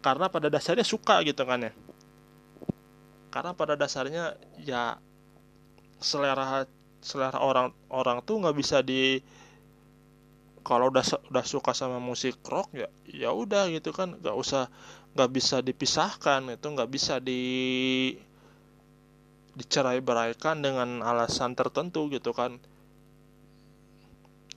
Karena 0.00 0.32
pada 0.32 0.48
dasarnya 0.48 0.86
suka 0.86 1.20
gitu 1.24 1.44
kan 1.44 1.68
ya. 1.68 1.72
Karena 3.30 3.52
pada 3.52 3.76
dasarnya 3.76 4.34
ya 4.60 4.96
selera 6.00 6.64
selera 7.00 7.38
orang 7.40 7.72
orang 7.92 8.24
tuh 8.24 8.40
nggak 8.40 8.56
bisa 8.56 8.80
di 8.80 9.20
kalau 10.60 10.92
udah 10.92 11.04
udah 11.32 11.44
suka 11.44 11.72
sama 11.72 11.96
musik 11.96 12.36
rock 12.44 12.68
ya 12.76 12.88
ya 13.08 13.30
udah 13.32 13.68
gitu 13.72 13.92
kan. 13.92 14.16
Nggak 14.16 14.36
usah 14.36 14.72
nggak 15.10 15.30
bisa 15.30 15.58
dipisahkan 15.58 16.54
itu 16.54 16.66
nggak 16.70 16.90
bisa 16.90 17.18
di 17.18 17.42
dicerai 19.58 19.98
beraikan 19.98 20.62
dengan 20.62 21.02
alasan 21.02 21.58
tertentu 21.58 22.06
gitu 22.08 22.30
kan. 22.30 22.62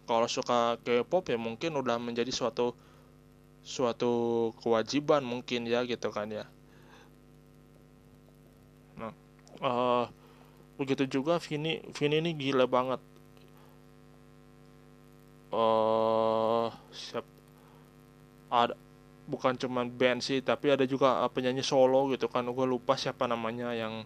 Kalau 0.03 0.27
suka 0.29 0.77
K-pop 0.83 1.31
ya 1.31 1.39
mungkin 1.39 1.79
udah 1.79 1.97
menjadi 1.97 2.29
suatu 2.29 2.77
suatu 3.63 4.51
kewajiban 4.59 5.23
mungkin 5.23 5.65
ya 5.65 5.81
gitu 5.87 6.11
kan 6.13 6.29
ya. 6.29 6.45
Nah 8.99 9.11
uh, 9.63 10.05
begitu 10.77 11.07
juga 11.09 11.39
Vini 11.41 11.81
Vini 11.97 12.21
ini 12.21 12.31
gila 12.37 12.69
banget. 12.69 13.01
Uh, 15.53 16.69
siap. 16.93 17.25
Ada 18.53 18.77
bukan 19.33 19.57
cuman 19.57 19.89
band 19.89 20.21
sih 20.21 20.45
tapi 20.45 20.69
ada 20.69 20.85
juga 20.85 21.25
penyanyi 21.33 21.65
solo 21.65 22.13
gitu 22.13 22.29
kan. 22.29 22.45
Gue 22.45 22.69
lupa 22.69 22.93
siapa 22.93 23.25
namanya 23.25 23.73
yang 23.73 24.05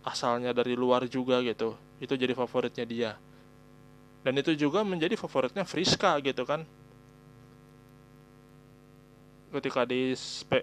asalnya 0.00 0.56
dari 0.56 0.72
luar 0.72 1.04
juga 1.04 1.44
gitu. 1.44 1.76
Itu 2.00 2.16
jadi 2.16 2.32
favoritnya 2.32 2.88
dia. 2.88 3.12
Dan 4.24 4.40
itu 4.40 4.56
juga 4.56 4.80
menjadi 4.80 5.12
favoritnya 5.20 5.68
Friska 5.68 6.16
gitu 6.24 6.48
kan. 6.48 6.64
Ketika 9.52 9.84
di 9.84 10.16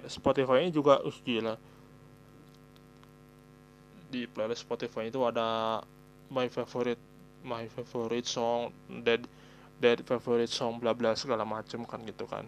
Spotify 0.09 0.65
ini 0.65 0.73
juga 0.73 0.97
uh 1.05 1.17
gila. 1.21 1.55
Di 4.09 4.25
playlist 4.25 4.65
Spotify 4.65 5.13
itu 5.13 5.21
ada 5.21 5.79
my 6.33 6.49
favorite 6.49 6.99
my 7.45 7.69
favorite 7.69 8.25
song 8.25 8.73
dead 9.03 9.27
dead 9.77 9.99
favorite 10.07 10.49
song 10.49 10.79
bla 10.79 10.95
bla 10.95 11.11
segala 11.13 11.43
macem 11.43 11.83
kan 11.83 11.99
gitu 12.07 12.23
kan 12.23 12.47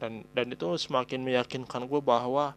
dan 0.00 0.24
dan 0.32 0.46
itu 0.48 0.66
semakin 0.80 1.20
meyakinkan 1.20 1.84
gue 1.84 2.00
bahwa 2.00 2.56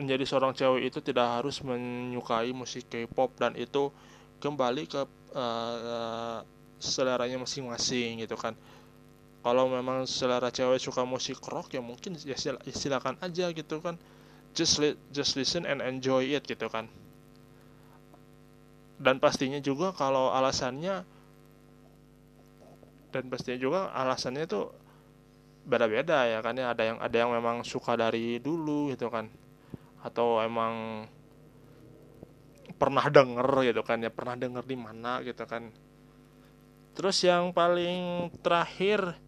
menjadi 0.00 0.24
seorang 0.24 0.56
cewek 0.56 0.88
itu 0.88 0.98
tidak 1.04 1.28
harus 1.42 1.60
menyukai 1.60 2.56
musik 2.56 2.88
K-pop 2.88 3.36
dan 3.36 3.52
itu 3.58 3.92
kembali 4.40 4.88
ke 4.88 5.04
uh, 5.36 6.40
seleranya 6.80 7.36
masing-masing 7.36 8.24
gitu 8.24 8.40
kan. 8.40 8.56
Kalau 9.44 9.68
memang 9.68 10.08
selera 10.08 10.48
cewek 10.48 10.80
suka 10.80 11.04
musik 11.04 11.36
rock 11.48 11.76
ya 11.76 11.84
mungkin 11.84 12.16
ya, 12.24 12.36
ya 12.36 12.72
silakan 12.72 13.20
aja 13.20 13.52
gitu 13.52 13.84
kan. 13.84 14.00
Just 14.56 14.80
li 14.80 14.96
just 15.12 15.36
listen 15.36 15.68
and 15.68 15.84
enjoy 15.84 16.24
it 16.24 16.48
gitu 16.48 16.68
kan. 16.72 16.88
Dan 19.00 19.20
pastinya 19.20 19.60
juga 19.60 19.92
kalau 19.92 20.32
alasannya 20.32 21.04
dan 23.10 23.24
pastinya 23.28 23.58
juga 23.60 23.80
alasannya 23.92 24.44
itu 24.44 24.60
beda-beda 25.64 26.26
ya 26.26 26.38
kan 26.40 26.56
ya. 26.56 26.72
Ada 26.72 26.82
yang 26.82 26.98
ada 27.00 27.16
yang 27.16 27.30
memang 27.32 27.62
suka 27.64 27.96
dari 27.96 28.40
dulu 28.40 28.92
gitu 28.92 29.08
kan. 29.08 29.28
Atau 30.00 30.40
emang 30.40 31.06
pernah 32.80 33.04
denger 33.12 33.48
gitu 33.68 33.84
kan 33.84 34.00
ya 34.00 34.08
pernah 34.08 34.40
denger 34.40 34.64
di 34.64 34.76
mana 34.80 35.20
gitu 35.20 35.44
kan. 35.44 35.68
Terus 36.96 37.20
yang 37.20 37.52
paling 37.52 38.32
terakhir 38.40 39.20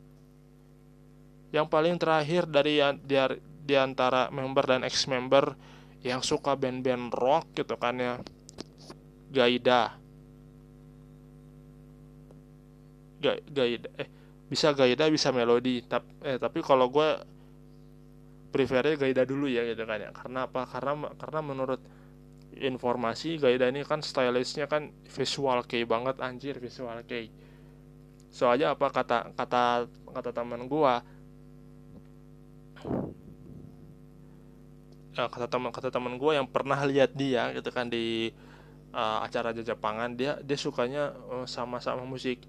yang 1.53 1.69
paling 1.69 2.01
terakhir 2.01 2.49
dari 2.49 2.81
di, 3.05 3.17
di 3.45 3.77
antara 3.77 4.33
member 4.33 4.65
dan 4.65 4.81
ex 4.89 5.05
member 5.05 5.53
yang 6.01 6.25
suka 6.25 6.57
band-band 6.57 7.13
rock 7.13 7.53
gitu 7.53 7.77
kan 7.77 7.95
ya 8.01 8.15
Gaida. 9.29 10.01
Ga, 13.21 13.33
Gaida 13.53 13.89
eh 14.01 14.22
bisa 14.53 14.77
Gaida 14.77 15.09
bisa 15.09 15.33
melodi 15.33 15.81
tapi 15.81 16.13
eh 16.29 16.37
tapi 16.37 16.61
kalau 16.61 16.93
gue 16.93 17.09
prefernya 18.53 19.01
Gaida 19.01 19.25
dulu 19.25 19.49
ya 19.49 19.65
gitu 19.65 19.89
kan 19.89 19.99
ya. 19.99 20.11
Karena 20.13 20.45
apa? 20.45 20.69
Karena 20.69 21.09
karena 21.17 21.41
menurut 21.41 21.81
informasi 22.53 23.41
Gaida 23.41 23.73
ini 23.73 23.81
kan 23.89 24.05
stylishnya 24.05 24.69
kan 24.69 24.93
visual 25.09 25.65
kei 25.65 25.89
banget 25.89 26.21
anjir 26.21 26.61
visual 26.61 27.01
kei. 27.09 27.33
Soalnya 28.29 28.77
apa 28.77 28.93
kata 28.93 29.33
kata 29.33 29.89
kata 30.13 30.31
teman 30.37 30.69
gua 30.69 31.01
uh, 35.17 35.29
kata 35.33 35.49
teman 35.49 35.73
kata 35.73 35.89
teman 35.89 36.21
gua 36.21 36.37
yang 36.37 36.49
pernah 36.49 36.77
lihat 36.85 37.17
dia 37.17 37.49
gitu 37.57 37.73
kan 37.73 37.89
di 37.89 38.29
uh, 38.93 39.25
acara 39.25 39.57
Jajapangan 39.57 40.13
dia 40.13 40.37
dia 40.45 40.59
sukanya 40.61 41.17
uh, 41.33 41.49
sama-sama 41.49 42.05
musik 42.05 42.45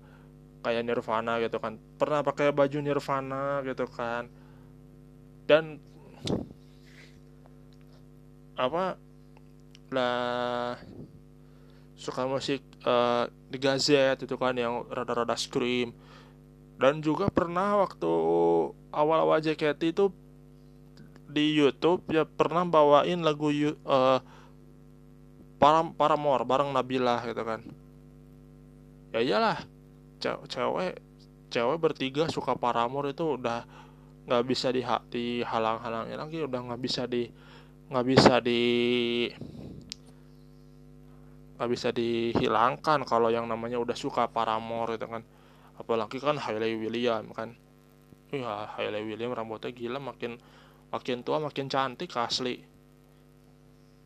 kayak 0.64 0.88
Nirvana 0.88 1.38
gitu 1.44 1.60
kan. 1.60 1.76
Pernah 2.00 2.24
pakai 2.24 2.56
baju 2.56 2.78
Nirvana 2.80 3.60
gitu 3.68 3.86
kan. 3.92 4.32
Dan 5.44 5.78
apa 8.56 8.96
lah 9.94 10.80
suka 11.94 12.26
musik 12.26 12.64
uh, 12.88 13.28
di 13.52 13.58
Gazet 13.62 14.24
itu 14.24 14.36
kan 14.40 14.56
yang 14.56 14.88
rada-rada 14.88 15.36
scream. 15.36 15.92
Dan 16.80 17.04
juga 17.04 17.30
pernah 17.30 17.80
waktu 17.84 18.12
awal-awal 18.90 19.40
JKT 19.44 19.82
itu 19.94 20.10
di 21.34 21.58
YouTube 21.58 22.06
ya 22.14 22.30
pernah 22.30 22.62
bawain 22.66 23.26
lagu 23.26 23.50
uh, 23.50 24.20
para 25.58 25.80
Paramore 25.96 26.44
bareng 26.44 26.70
Nabila 26.76 27.24
gitu 27.24 27.44
kan. 27.46 27.62
Ya 29.14 29.22
iyalah 29.22 29.73
cewek 30.24 30.96
cewek 31.52 31.78
bertiga 31.78 32.32
suka 32.32 32.56
Paramore 32.56 33.12
itu 33.12 33.36
udah 33.36 33.68
nggak 34.24 34.44
bisa 34.48 34.72
di 34.72 34.82
dihalang-halangin 34.88 36.16
lagi 36.16 36.40
udah 36.40 36.60
nggak 36.72 36.82
bisa 36.82 37.04
di 37.04 37.28
nggak 37.92 38.06
bisa 38.08 38.40
di 38.40 38.62
nggak 41.54 41.70
bisa 41.70 41.90
dihilangkan 41.94 43.06
kalau 43.06 43.30
yang 43.30 43.46
namanya 43.46 43.78
udah 43.78 43.96
suka 43.96 44.28
Paramore 44.28 44.98
itu 44.98 45.08
kan. 45.08 45.24
Apalagi 45.78 46.18
kan 46.20 46.36
Hailey 46.36 46.76
William 46.76 47.30
kan. 47.32 47.56
Iya 48.34 48.68
Hailey 48.78 49.06
William 49.06 49.32
rambutnya 49.32 49.70
gila 49.70 50.02
makin 50.02 50.42
makin 50.90 51.22
tua 51.22 51.38
makin 51.40 51.70
cantik 51.70 52.12
asli. 52.18 52.60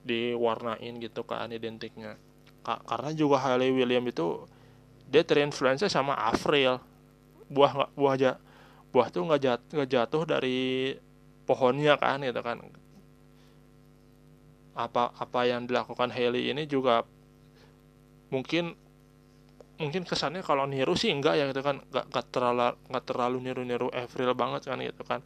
Diwarnain 0.06 1.00
gitu 1.00 1.24
kan 1.24 1.50
identiknya. 1.50 2.20
Ka 2.62 2.84
karena 2.84 3.16
juga 3.16 3.40
Hailey 3.42 3.72
William 3.72 4.04
itu 4.06 4.44
dia 5.08 5.24
terinfluensi 5.24 5.88
sama 5.88 6.14
Avril 6.20 6.80
buah 7.48 7.92
buah 7.96 8.14
aja 8.20 8.32
buah 8.92 9.08
tuh 9.12 9.28
nggak 9.28 9.42
jat, 9.44 9.62
nggak 9.72 9.90
jatuh 9.92 10.24
dari 10.28 10.96
pohonnya 11.48 11.96
kan 12.00 12.24
gitu 12.24 12.40
kan. 12.44 12.60
Apa 14.76 15.16
apa 15.16 15.40
yang 15.48 15.68
dilakukan 15.68 16.12
Haley 16.12 16.52
ini 16.52 16.68
juga 16.68 17.04
mungkin 18.32 18.76
mungkin 19.78 20.04
kesannya 20.04 20.42
kalau 20.42 20.66
niru 20.66 20.98
sih 20.98 21.12
enggak 21.12 21.40
ya 21.40 21.46
gitu 21.52 21.64
kan. 21.64 21.84
Nggak, 21.88 22.06
nggak 22.12 22.26
terlalu 22.32 22.68
nggak 22.92 23.06
terlalu 23.06 23.38
niru-niru 23.44 23.88
Avril 23.92 24.32
banget 24.36 24.62
kan 24.68 24.80
gitu 24.80 25.04
kan. 25.08 25.20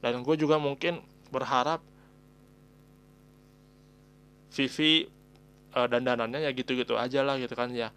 Dan 0.00 0.24
gue 0.24 0.34
juga 0.38 0.56
mungkin 0.56 1.02
berharap 1.28 1.84
Vivi 4.50 5.06
uh, 5.76 5.86
dandanannya 5.86 6.42
ya 6.42 6.50
gitu-gitu 6.50 6.98
aja 6.98 7.22
lah 7.22 7.38
gitu 7.38 7.54
kan 7.54 7.70
ya 7.70 7.94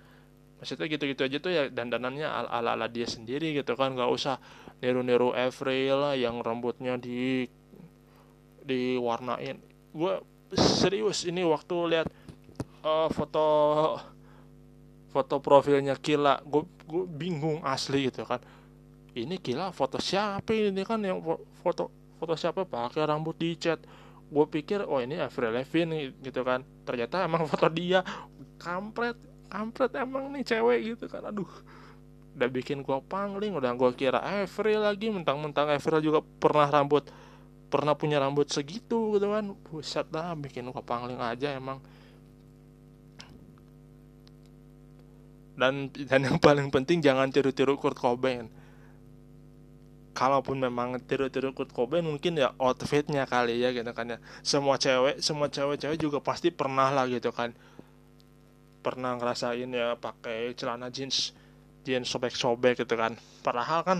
maksudnya 0.63 0.87
gitu-gitu 0.87 1.27
aja 1.27 1.37
tuh 1.43 1.51
ya 1.51 1.67
dandanannya 1.67 2.23
ala-ala 2.23 2.87
dia 2.87 3.03
sendiri 3.03 3.51
gitu 3.51 3.75
kan. 3.75 3.91
Nggak 3.91 4.09
usah 4.15 4.39
niru-niru 4.79 5.35
Avril 5.35 5.99
lah 5.99 6.15
yang 6.15 6.39
rambutnya 6.39 6.95
di 6.95 7.43
diwarnain. 8.63 9.59
Gue 9.91 10.23
serius 10.55 11.27
ini 11.27 11.43
waktu 11.43 11.75
lihat 11.91 12.07
uh, 12.87 13.11
foto 13.11 13.45
foto 15.11 15.35
profilnya 15.43 15.99
Kila 15.99 16.39
gue 16.47 16.63
bingung 17.11 17.59
asli 17.67 18.07
gitu 18.07 18.23
kan. 18.23 18.39
Ini 19.11 19.35
Kila 19.43 19.75
foto 19.75 19.99
siapa 19.99 20.55
ini? 20.55 20.87
Kan 20.87 21.03
yang 21.03 21.19
foto 21.59 21.91
foto 22.15 22.39
siapa? 22.39 22.63
Pakai 22.63 23.03
rambut 23.03 23.35
dicat 23.35 23.83
gue 24.33 24.45
pikir 24.49 24.87
oh 24.87 24.97
ini 25.03 25.19
Avril 25.19 25.51
Lavigne 25.51 26.15
gitu 26.23 26.39
kan. 26.47 26.63
Ternyata 26.87 27.27
emang 27.27 27.43
foto 27.51 27.67
dia 27.67 27.99
kampret 28.55 29.32
kampret 29.53 29.93
emang 29.93 30.33
nih 30.33 30.41
cewek 30.41 30.79
gitu 30.97 31.05
kan 31.05 31.29
aduh. 31.29 31.49
Udah 32.33 32.49
bikin 32.49 32.81
gua 32.81 32.97
pangling 33.05 33.53
udah 33.53 33.77
gua 33.77 33.93
kira 33.93 34.17
Avril 34.17 34.81
lagi 34.81 35.13
mentang-mentang 35.13 35.69
Avril 35.69 36.01
juga 36.01 36.25
pernah 36.41 36.65
rambut 36.65 37.05
pernah 37.69 37.93
punya 37.93 38.17
rambut 38.17 38.49
segitu 38.49 39.13
gitu 39.13 39.29
kan. 39.29 39.53
Buset 39.69 40.09
dah 40.09 40.33
bikin 40.33 40.73
gua 40.73 40.81
pangling 40.81 41.21
aja 41.21 41.53
emang. 41.53 41.77
Dan 45.53 45.93
dan 46.09 46.25
yang 46.25 46.41
paling 46.41 46.73
penting 46.73 47.05
jangan 47.05 47.29
tiru-tiru 47.29 47.77
Kurt 47.77 48.01
Cobain. 48.01 48.49
Kalaupun 50.17 50.57
memang 50.57 50.97
tiru-tiru 51.05 51.53
Kurt 51.53 51.69
Cobain 51.69 52.01
mungkin 52.01 52.41
ya 52.41 52.57
outfitnya 52.57 53.29
kali 53.29 53.61
ya 53.61 53.69
gitu 53.69 53.93
kan 53.93 54.17
ya. 54.17 54.17
Semua 54.41 54.81
cewek 54.81 55.21
semua 55.21 55.45
cewek-cewek 55.53 56.01
juga 56.01 56.17
pasti 56.17 56.49
pernah 56.49 56.89
lah 56.89 57.05
gitu 57.05 57.29
kan 57.29 57.53
pernah 58.83 59.15
ngerasain 59.15 59.71
ya 59.71 59.95
pakai 59.95 60.51
celana 60.59 60.91
jeans 60.91 61.31
jeans 61.87 62.07
sobek-sobek 62.11 62.83
gitu 62.83 62.99
kan. 62.99 63.15
Padahal 63.39 63.81
kan 63.87 63.99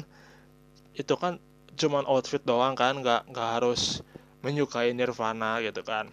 itu 0.93 1.15
kan 1.15 1.39
cuman 1.73 2.05
outfit 2.05 2.43
doang 2.45 2.77
kan 2.77 2.99
nggak 3.01 3.31
nggak 3.33 3.49
harus 3.59 4.03
menyukai 4.43 4.91
Nirvana 4.91 5.63
gitu 5.63 5.81
kan. 5.81 6.11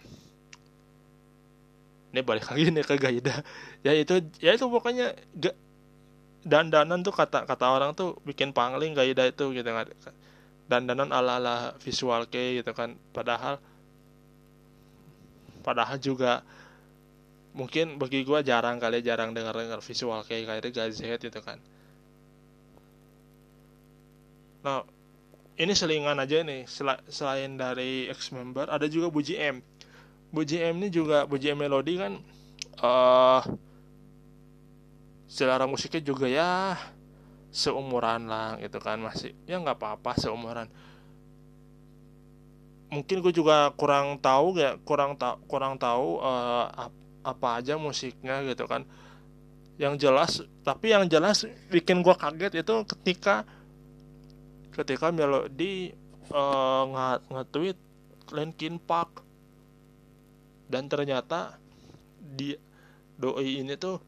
Ini 2.11 2.23
balik 2.23 2.47
lagi 2.51 2.71
nih 2.71 2.83
ke 2.83 2.95
Gaida. 2.95 3.35
Ya 3.81 3.97
itu 3.97 4.21
ya 4.37 4.53
itu 4.53 4.69
pokoknya 4.69 5.17
gak 5.41 5.57
dandanan 6.45 7.01
tuh 7.01 7.09
kata 7.09 7.49
kata 7.49 7.65
orang 7.65 7.97
tuh 7.97 8.21
bikin 8.21 8.53
pangling 8.53 8.93
Gaida 8.93 9.25
itu 9.25 9.51
gitu 9.57 9.65
kan. 9.65 9.89
Dandanan 10.69 11.09
ala 11.09 11.41
ala 11.41 11.55
visual 11.81 12.29
kayak 12.29 12.61
gitu 12.61 12.71
kan. 12.77 12.93
Padahal 13.09 13.57
padahal 15.65 15.97
juga 15.97 16.45
mungkin 17.51 17.99
bagi 17.99 18.23
gue 18.23 18.39
jarang 18.47 18.79
kali 18.79 19.03
jarang 19.03 19.35
dengar 19.35 19.51
dengar 19.51 19.83
visual 19.83 20.23
kayak 20.23 20.47
kayak 20.47 20.71
gazet 20.71 21.19
gitu 21.19 21.39
kan. 21.43 21.59
Nah 24.63 24.87
ini 25.59 25.73
selingan 25.75 26.17
aja 26.17 26.41
nih 26.47 26.63
Sel 26.65 26.87
selain 27.11 27.59
dari 27.59 28.07
ex 28.07 28.31
member 28.31 28.71
ada 28.71 28.87
juga 28.87 29.11
Buji 29.11 29.35
M. 29.35 29.59
Buji 30.31 30.63
M 30.63 30.79
ini 30.79 30.87
juga 30.87 31.27
Buji 31.27 31.51
M 31.51 31.59
Melody 31.59 31.99
kan 31.99 32.13
uh, 32.79 33.43
selera 35.27 35.67
musiknya 35.67 36.01
juga 36.01 36.31
ya 36.31 36.79
seumuran 37.51 38.31
lah 38.31 38.55
gitu 38.63 38.79
kan 38.79 39.03
masih 39.03 39.35
ya 39.43 39.59
nggak 39.59 39.75
apa-apa 39.75 40.15
seumuran. 40.15 40.71
Mungkin 42.91 43.23
gue 43.23 43.33
juga 43.35 43.71
kurang 43.75 44.19
tahu 44.23 44.55
ya 44.55 44.79
kurang 44.87 45.19
tahu 45.19 45.35
kurang 45.47 45.75
tahu 45.75 46.19
uh, 46.23 46.91
apa 47.21 47.61
aja 47.61 47.77
musiknya 47.77 48.41
gitu 48.45 48.65
kan. 48.65 48.85
Yang 49.77 49.93
jelas 50.07 50.31
tapi 50.61 50.93
yang 50.93 51.09
jelas 51.09 51.45
bikin 51.69 52.05
gue 52.05 52.13
kaget 52.13 52.61
itu 52.61 52.75
ketika 52.85 53.45
ketika 54.71 55.11
Melody 55.11 55.91
uh, 56.31 56.83
nge-tweet 57.29 57.77
Linkin 58.31 58.79
Park. 58.79 59.23
Dan 60.71 60.87
ternyata 60.87 61.59
di 62.15 62.55
doi 63.19 63.59
ini 63.59 63.75
tuh 63.75 63.99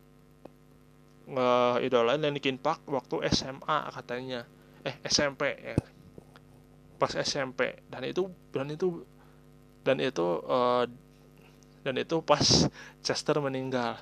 nge-idolain 1.28 2.24
Linkin 2.24 2.55
Park 2.55 2.88
waktu 2.88 3.28
SMA 3.32 3.80
katanya. 3.91 4.47
Eh 4.88 4.95
SMP 5.07 5.55
ya. 5.59 5.78
Pas 6.95 7.11
SMP 7.20 7.84
dan 7.91 8.07
itu 8.07 8.32
dan 8.55 8.72
itu 8.72 9.03
dan 9.84 9.99
itu 9.99 10.39
uh, 10.47 10.88
dan 11.84 11.99
itu 11.99 12.23
pas 12.23 12.67
Chester 13.03 13.38
meninggal. 13.43 13.99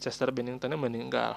Chester 0.00 0.32
Bennington 0.32 0.72
meninggal. 0.80 1.36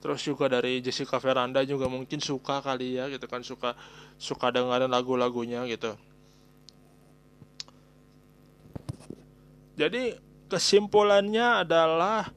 Terus 0.00 0.20
juga 0.20 0.52
dari 0.52 0.84
Jessica 0.84 1.16
Veranda 1.16 1.64
juga 1.64 1.88
mungkin 1.88 2.20
suka 2.20 2.60
kali 2.60 3.00
ya 3.00 3.08
gitu 3.12 3.24
kan. 3.28 3.40
Suka 3.40 3.72
suka 4.16 4.52
dengerin 4.52 4.92
lagu-lagunya 4.92 5.64
gitu. 5.68 5.96
Jadi 9.74 10.16
kesimpulannya 10.48 11.66
adalah 11.66 12.30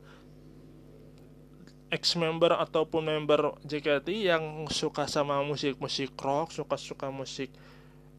ex 1.87 2.17
member 2.19 2.55
ataupun 2.55 3.03
member 3.07 3.55
JKT 3.63 4.27
yang 4.27 4.67
suka 4.67 5.07
sama 5.07 5.39
musik-musik 5.45 6.17
rock 6.19 6.51
suka-suka 6.51 7.07
musik 7.13 7.47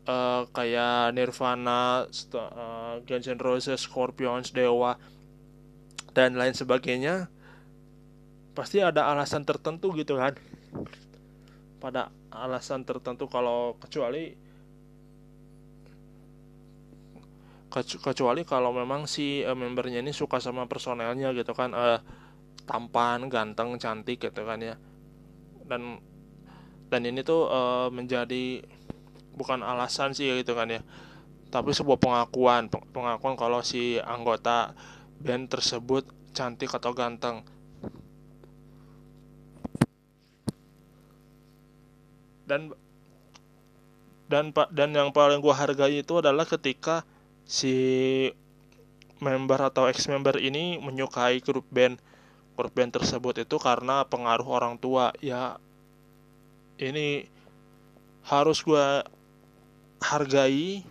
uh, 0.09 0.49
kayak 0.51 1.13
Nirvana, 1.13 2.09
uh, 2.09 2.97
Guns 3.05 3.29
N' 3.29 3.39
Roses, 3.39 3.85
Scorpions, 3.85 4.51
Dewa 4.51 4.97
dan 6.17 6.35
lain 6.35 6.57
sebagainya 6.57 7.31
pasti 8.57 8.83
ada 8.83 9.07
alasan 9.13 9.47
tertentu 9.47 9.95
gitu 9.95 10.19
kan. 10.19 10.35
Pada 11.79 12.11
alasan 12.35 12.83
tertentu 12.83 13.31
kalau 13.31 13.79
kecuali 13.79 14.35
kecuali 17.79 18.43
kalau 18.43 18.73
memang 18.73 19.05
si 19.05 19.45
uh, 19.45 19.55
membernya 19.55 20.01
ini 20.03 20.11
suka 20.11 20.41
sama 20.41 20.65
personelnya 20.67 21.31
gitu 21.37 21.53
kan 21.53 21.71
uh, 21.77 22.01
tampan 22.65 23.29
ganteng 23.31 23.79
cantik 23.79 24.19
gitu 24.19 24.43
kan 24.43 24.59
ya. 24.59 24.75
Dan 25.69 26.03
dan 26.89 27.05
ini 27.05 27.21
tuh 27.21 27.47
uh, 27.47 27.93
menjadi 27.93 28.65
bukan 29.39 29.63
alasan 29.63 30.11
sih 30.13 30.27
gitu 30.43 30.59
kan 30.59 30.67
ya. 30.67 30.83
Tapi 31.49 31.71
sebuah 31.73 31.97
pengakuan 32.03 32.67
pengakuan 32.69 33.39
kalau 33.39 33.63
si 33.63 33.97
anggota 34.03 34.75
band 35.23 35.47
tersebut 35.49 36.05
cantik 36.35 36.75
atau 36.75 36.91
ganteng. 36.93 37.47
Dan 42.49 42.75
dan 44.29 44.53
pak 44.53 44.69
dan 44.75 44.93
yang 44.93 45.09
paling 45.15 45.41
gue 45.41 45.55
hargai 45.55 46.05
itu 46.05 46.21
adalah 46.21 46.45
ketika 46.45 47.07
si 47.49 47.77
member 49.25 49.59
atau 49.73 49.89
ex 49.89 50.05
member 50.07 50.37
ini 50.37 50.77
menyukai 50.77 51.41
grup 51.41 51.65
band 51.73 51.97
grup 52.55 52.77
band 52.77 52.93
tersebut 52.93 53.47
itu 53.47 53.57
karena 53.57 54.05
pengaruh 54.05 54.47
orang 54.47 54.77
tua. 54.77 55.17
Ya 55.25 55.57
ini 56.79 57.27
harus 58.29 58.61
gue 58.61 58.87
hargai 60.03 60.83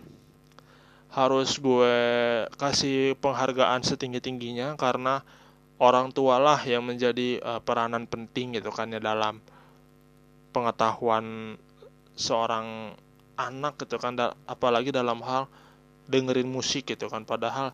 harus 1.08 1.56
gue 1.56 1.96
kasih 2.60 3.16
penghargaan 3.18 3.80
setinggi 3.80 4.20
tingginya 4.20 4.76
karena 4.76 5.24
orang 5.80 6.12
tua 6.12 6.36
lah 6.36 6.60
yang 6.62 6.84
menjadi 6.84 7.40
uh, 7.40 7.60
peranan 7.62 8.04
penting 8.04 8.58
gitu 8.58 8.68
kan 8.74 8.92
ya 8.92 9.00
dalam 9.00 9.40
pengetahuan 10.52 11.56
seorang 12.18 12.98
anak 13.38 13.78
gitu 13.86 13.96
kan 14.02 14.18
da 14.18 14.34
apalagi 14.50 14.90
dalam 14.90 15.22
hal 15.22 15.46
dengerin 16.10 16.50
musik 16.50 16.90
gitu 16.90 17.06
kan. 17.06 17.22
Padahal 17.22 17.70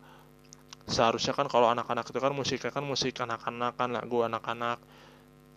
seharusnya 0.85 1.33
kan 1.33 1.49
kalau 1.49 1.65
anak-anak 1.65 2.05
itu 2.05 2.19
kan 2.21 2.33
musiknya 2.35 2.69
kan 2.69 2.85
musik 2.85 3.17
anak-anak 3.17 3.73
kan 3.73 3.89
lagu 3.89 4.21
anak-anak. 4.21 4.77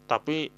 Tapi 0.08 0.48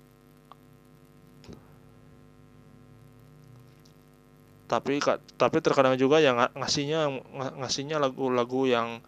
tapi 4.71 5.03
tapi 5.35 5.59
terkadang 5.59 5.99
juga 5.99 6.23
yang 6.23 6.39
ngasihnya 6.55 7.11
ngasihnya 7.59 7.99
lagu-lagu 7.99 8.71
yang 8.71 9.03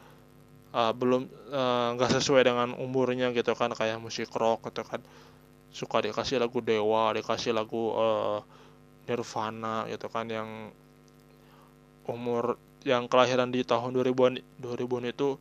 uh, 0.75 0.91
belum 0.91 1.31
uh, 1.55 1.95
nggak 1.95 2.11
uh, 2.11 2.15
sesuai 2.19 2.43
dengan 2.43 2.75
umurnya 2.75 3.31
gitu 3.31 3.55
kan 3.55 3.71
kayak 3.71 4.03
musik 4.03 4.27
rock 4.35 4.67
gitu 4.75 4.83
kan. 4.83 4.99
Suka 5.71 6.03
dikasih 6.03 6.43
lagu 6.43 6.59
Dewa 6.59 7.15
dikasih 7.15 7.55
lagu 7.55 7.95
uh, 7.95 8.43
Nirvana 9.07 9.87
gitu 9.87 10.11
kan 10.11 10.27
yang 10.27 10.75
umur 12.11 12.59
yang 12.83 13.07
kelahiran 13.07 13.55
di 13.55 13.63
tahun 13.63 13.95
2000-an 13.95 14.43
2000 14.59 15.15
itu 15.15 15.39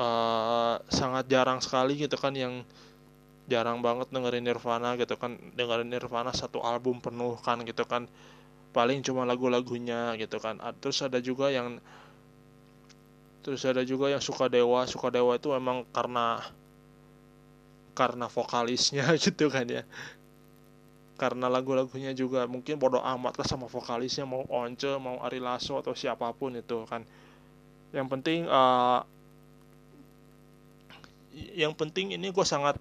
uh, 0.00 0.80
sangat 0.88 1.28
jarang 1.28 1.60
sekali 1.60 2.00
gitu 2.00 2.16
kan 2.16 2.32
yang 2.32 2.64
jarang 3.44 3.84
banget 3.84 4.08
dengerin 4.08 4.40
Nirvana 4.40 4.96
gitu 4.96 5.20
kan. 5.20 5.36
Dengerin 5.52 5.92
Nirvana 5.92 6.32
satu 6.32 6.64
album 6.64 7.04
penuh 7.04 7.36
kan 7.44 7.60
gitu 7.60 7.84
kan 7.84 8.08
paling 8.70 9.02
cuma 9.02 9.26
lagu-lagunya 9.26 10.14
gitu 10.18 10.38
kan. 10.38 10.58
Terus 10.78 11.02
ada 11.02 11.18
juga 11.18 11.50
yang 11.50 11.82
terus 13.40 13.64
ada 13.64 13.80
juga 13.82 14.12
yang 14.12 14.20
suka 14.20 14.52
dewa 14.52 14.84
suka 14.84 15.08
dewa 15.08 15.32
itu 15.32 15.48
emang 15.56 15.88
karena 15.96 16.44
karena 17.96 18.26
vokalisnya 18.30 19.10
gitu 19.24 19.50
kan 19.50 19.66
ya. 19.66 19.82
Karena 21.20 21.52
lagu-lagunya 21.52 22.16
juga 22.16 22.48
mungkin 22.48 22.80
bodoh 22.80 23.04
amat 23.04 23.44
lah 23.44 23.46
sama 23.46 23.68
vokalisnya 23.68 24.24
mau 24.24 24.46
Once 24.48 24.88
mau 24.96 25.20
Ari 25.20 25.36
Lasso 25.36 25.76
atau 25.76 25.92
siapa 25.92 26.32
pun 26.32 26.56
itu 26.56 26.86
kan. 26.88 27.04
Yang 27.92 28.06
penting 28.08 28.40
uh, 28.48 29.04
yang 31.34 31.76
penting 31.76 32.16
ini 32.16 32.32
gue 32.32 32.46
sangat 32.46 32.78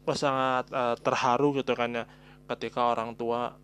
gue 0.00 0.16
sangat 0.16 0.66
uh, 0.74 0.96
terharu 0.98 1.54
gitu 1.60 1.72
kan 1.78 1.90
ya 1.92 2.04
ketika 2.50 2.90
orang 2.90 3.14
tua 3.14 3.54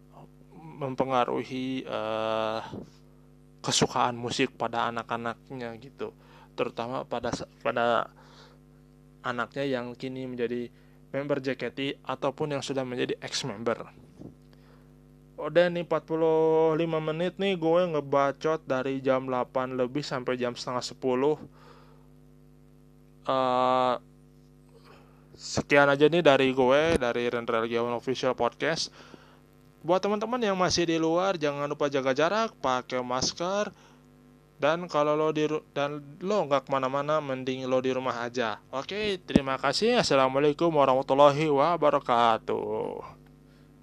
mempengaruhi 0.78 1.82
uh, 1.82 2.62
kesukaan 3.58 4.14
musik 4.14 4.54
pada 4.54 4.86
anak-anaknya 4.86 5.74
gitu 5.82 6.14
terutama 6.54 7.02
pada 7.02 7.34
pada 7.60 8.08
anaknya 9.26 9.66
yang 9.66 9.92
kini 9.98 10.24
menjadi 10.30 10.70
member 11.10 11.42
JKT 11.42 12.06
ataupun 12.06 12.54
yang 12.54 12.62
sudah 12.62 12.86
menjadi 12.86 13.18
ex 13.18 13.42
member. 13.42 13.90
Udah 15.36 15.68
nih 15.68 15.84
45 15.84 16.80
menit 16.80 17.36
nih 17.36 17.60
gue 17.60 17.80
ngebacot 17.92 18.64
dari 18.64 19.04
jam 19.04 19.28
8 19.28 19.76
lebih 19.76 20.00
sampai 20.00 20.40
jam 20.40 20.56
setengah 20.56 20.80
10 20.80 20.96
uh, 23.28 24.00
sekian 25.36 25.86
aja 25.92 26.08
nih 26.08 26.24
dari 26.24 26.50
gue 26.56 26.96
dari 26.96 27.28
Rendra 27.28 27.60
Legiawan 27.60 27.92
Official 27.92 28.32
Podcast. 28.32 28.88
Buat 29.84 30.02
teman-teman 30.02 30.40
yang 30.42 30.56
masih 30.58 30.88
di 30.88 30.96
luar 30.96 31.36
jangan 31.36 31.68
lupa 31.68 31.86
jaga 31.86 32.10
jarak 32.10 32.56
pakai 32.58 33.04
masker 33.04 33.70
dan 34.56 34.88
kalau 34.88 35.12
lo 35.12 35.28
di 35.36 35.44
dan 35.76 36.00
lo 36.24 36.48
nggak 36.48 36.64
ke 36.66 36.70
mana-mana 36.72 37.20
mending 37.20 37.68
lo 37.68 37.78
di 37.84 37.92
rumah 37.92 38.24
aja. 38.24 38.58
Oke 38.72 39.20
terima 39.22 39.60
kasih. 39.60 40.00
Assalamualaikum 40.00 40.72
warahmatullahi 40.72 41.46
wabarakatuh 41.52 43.25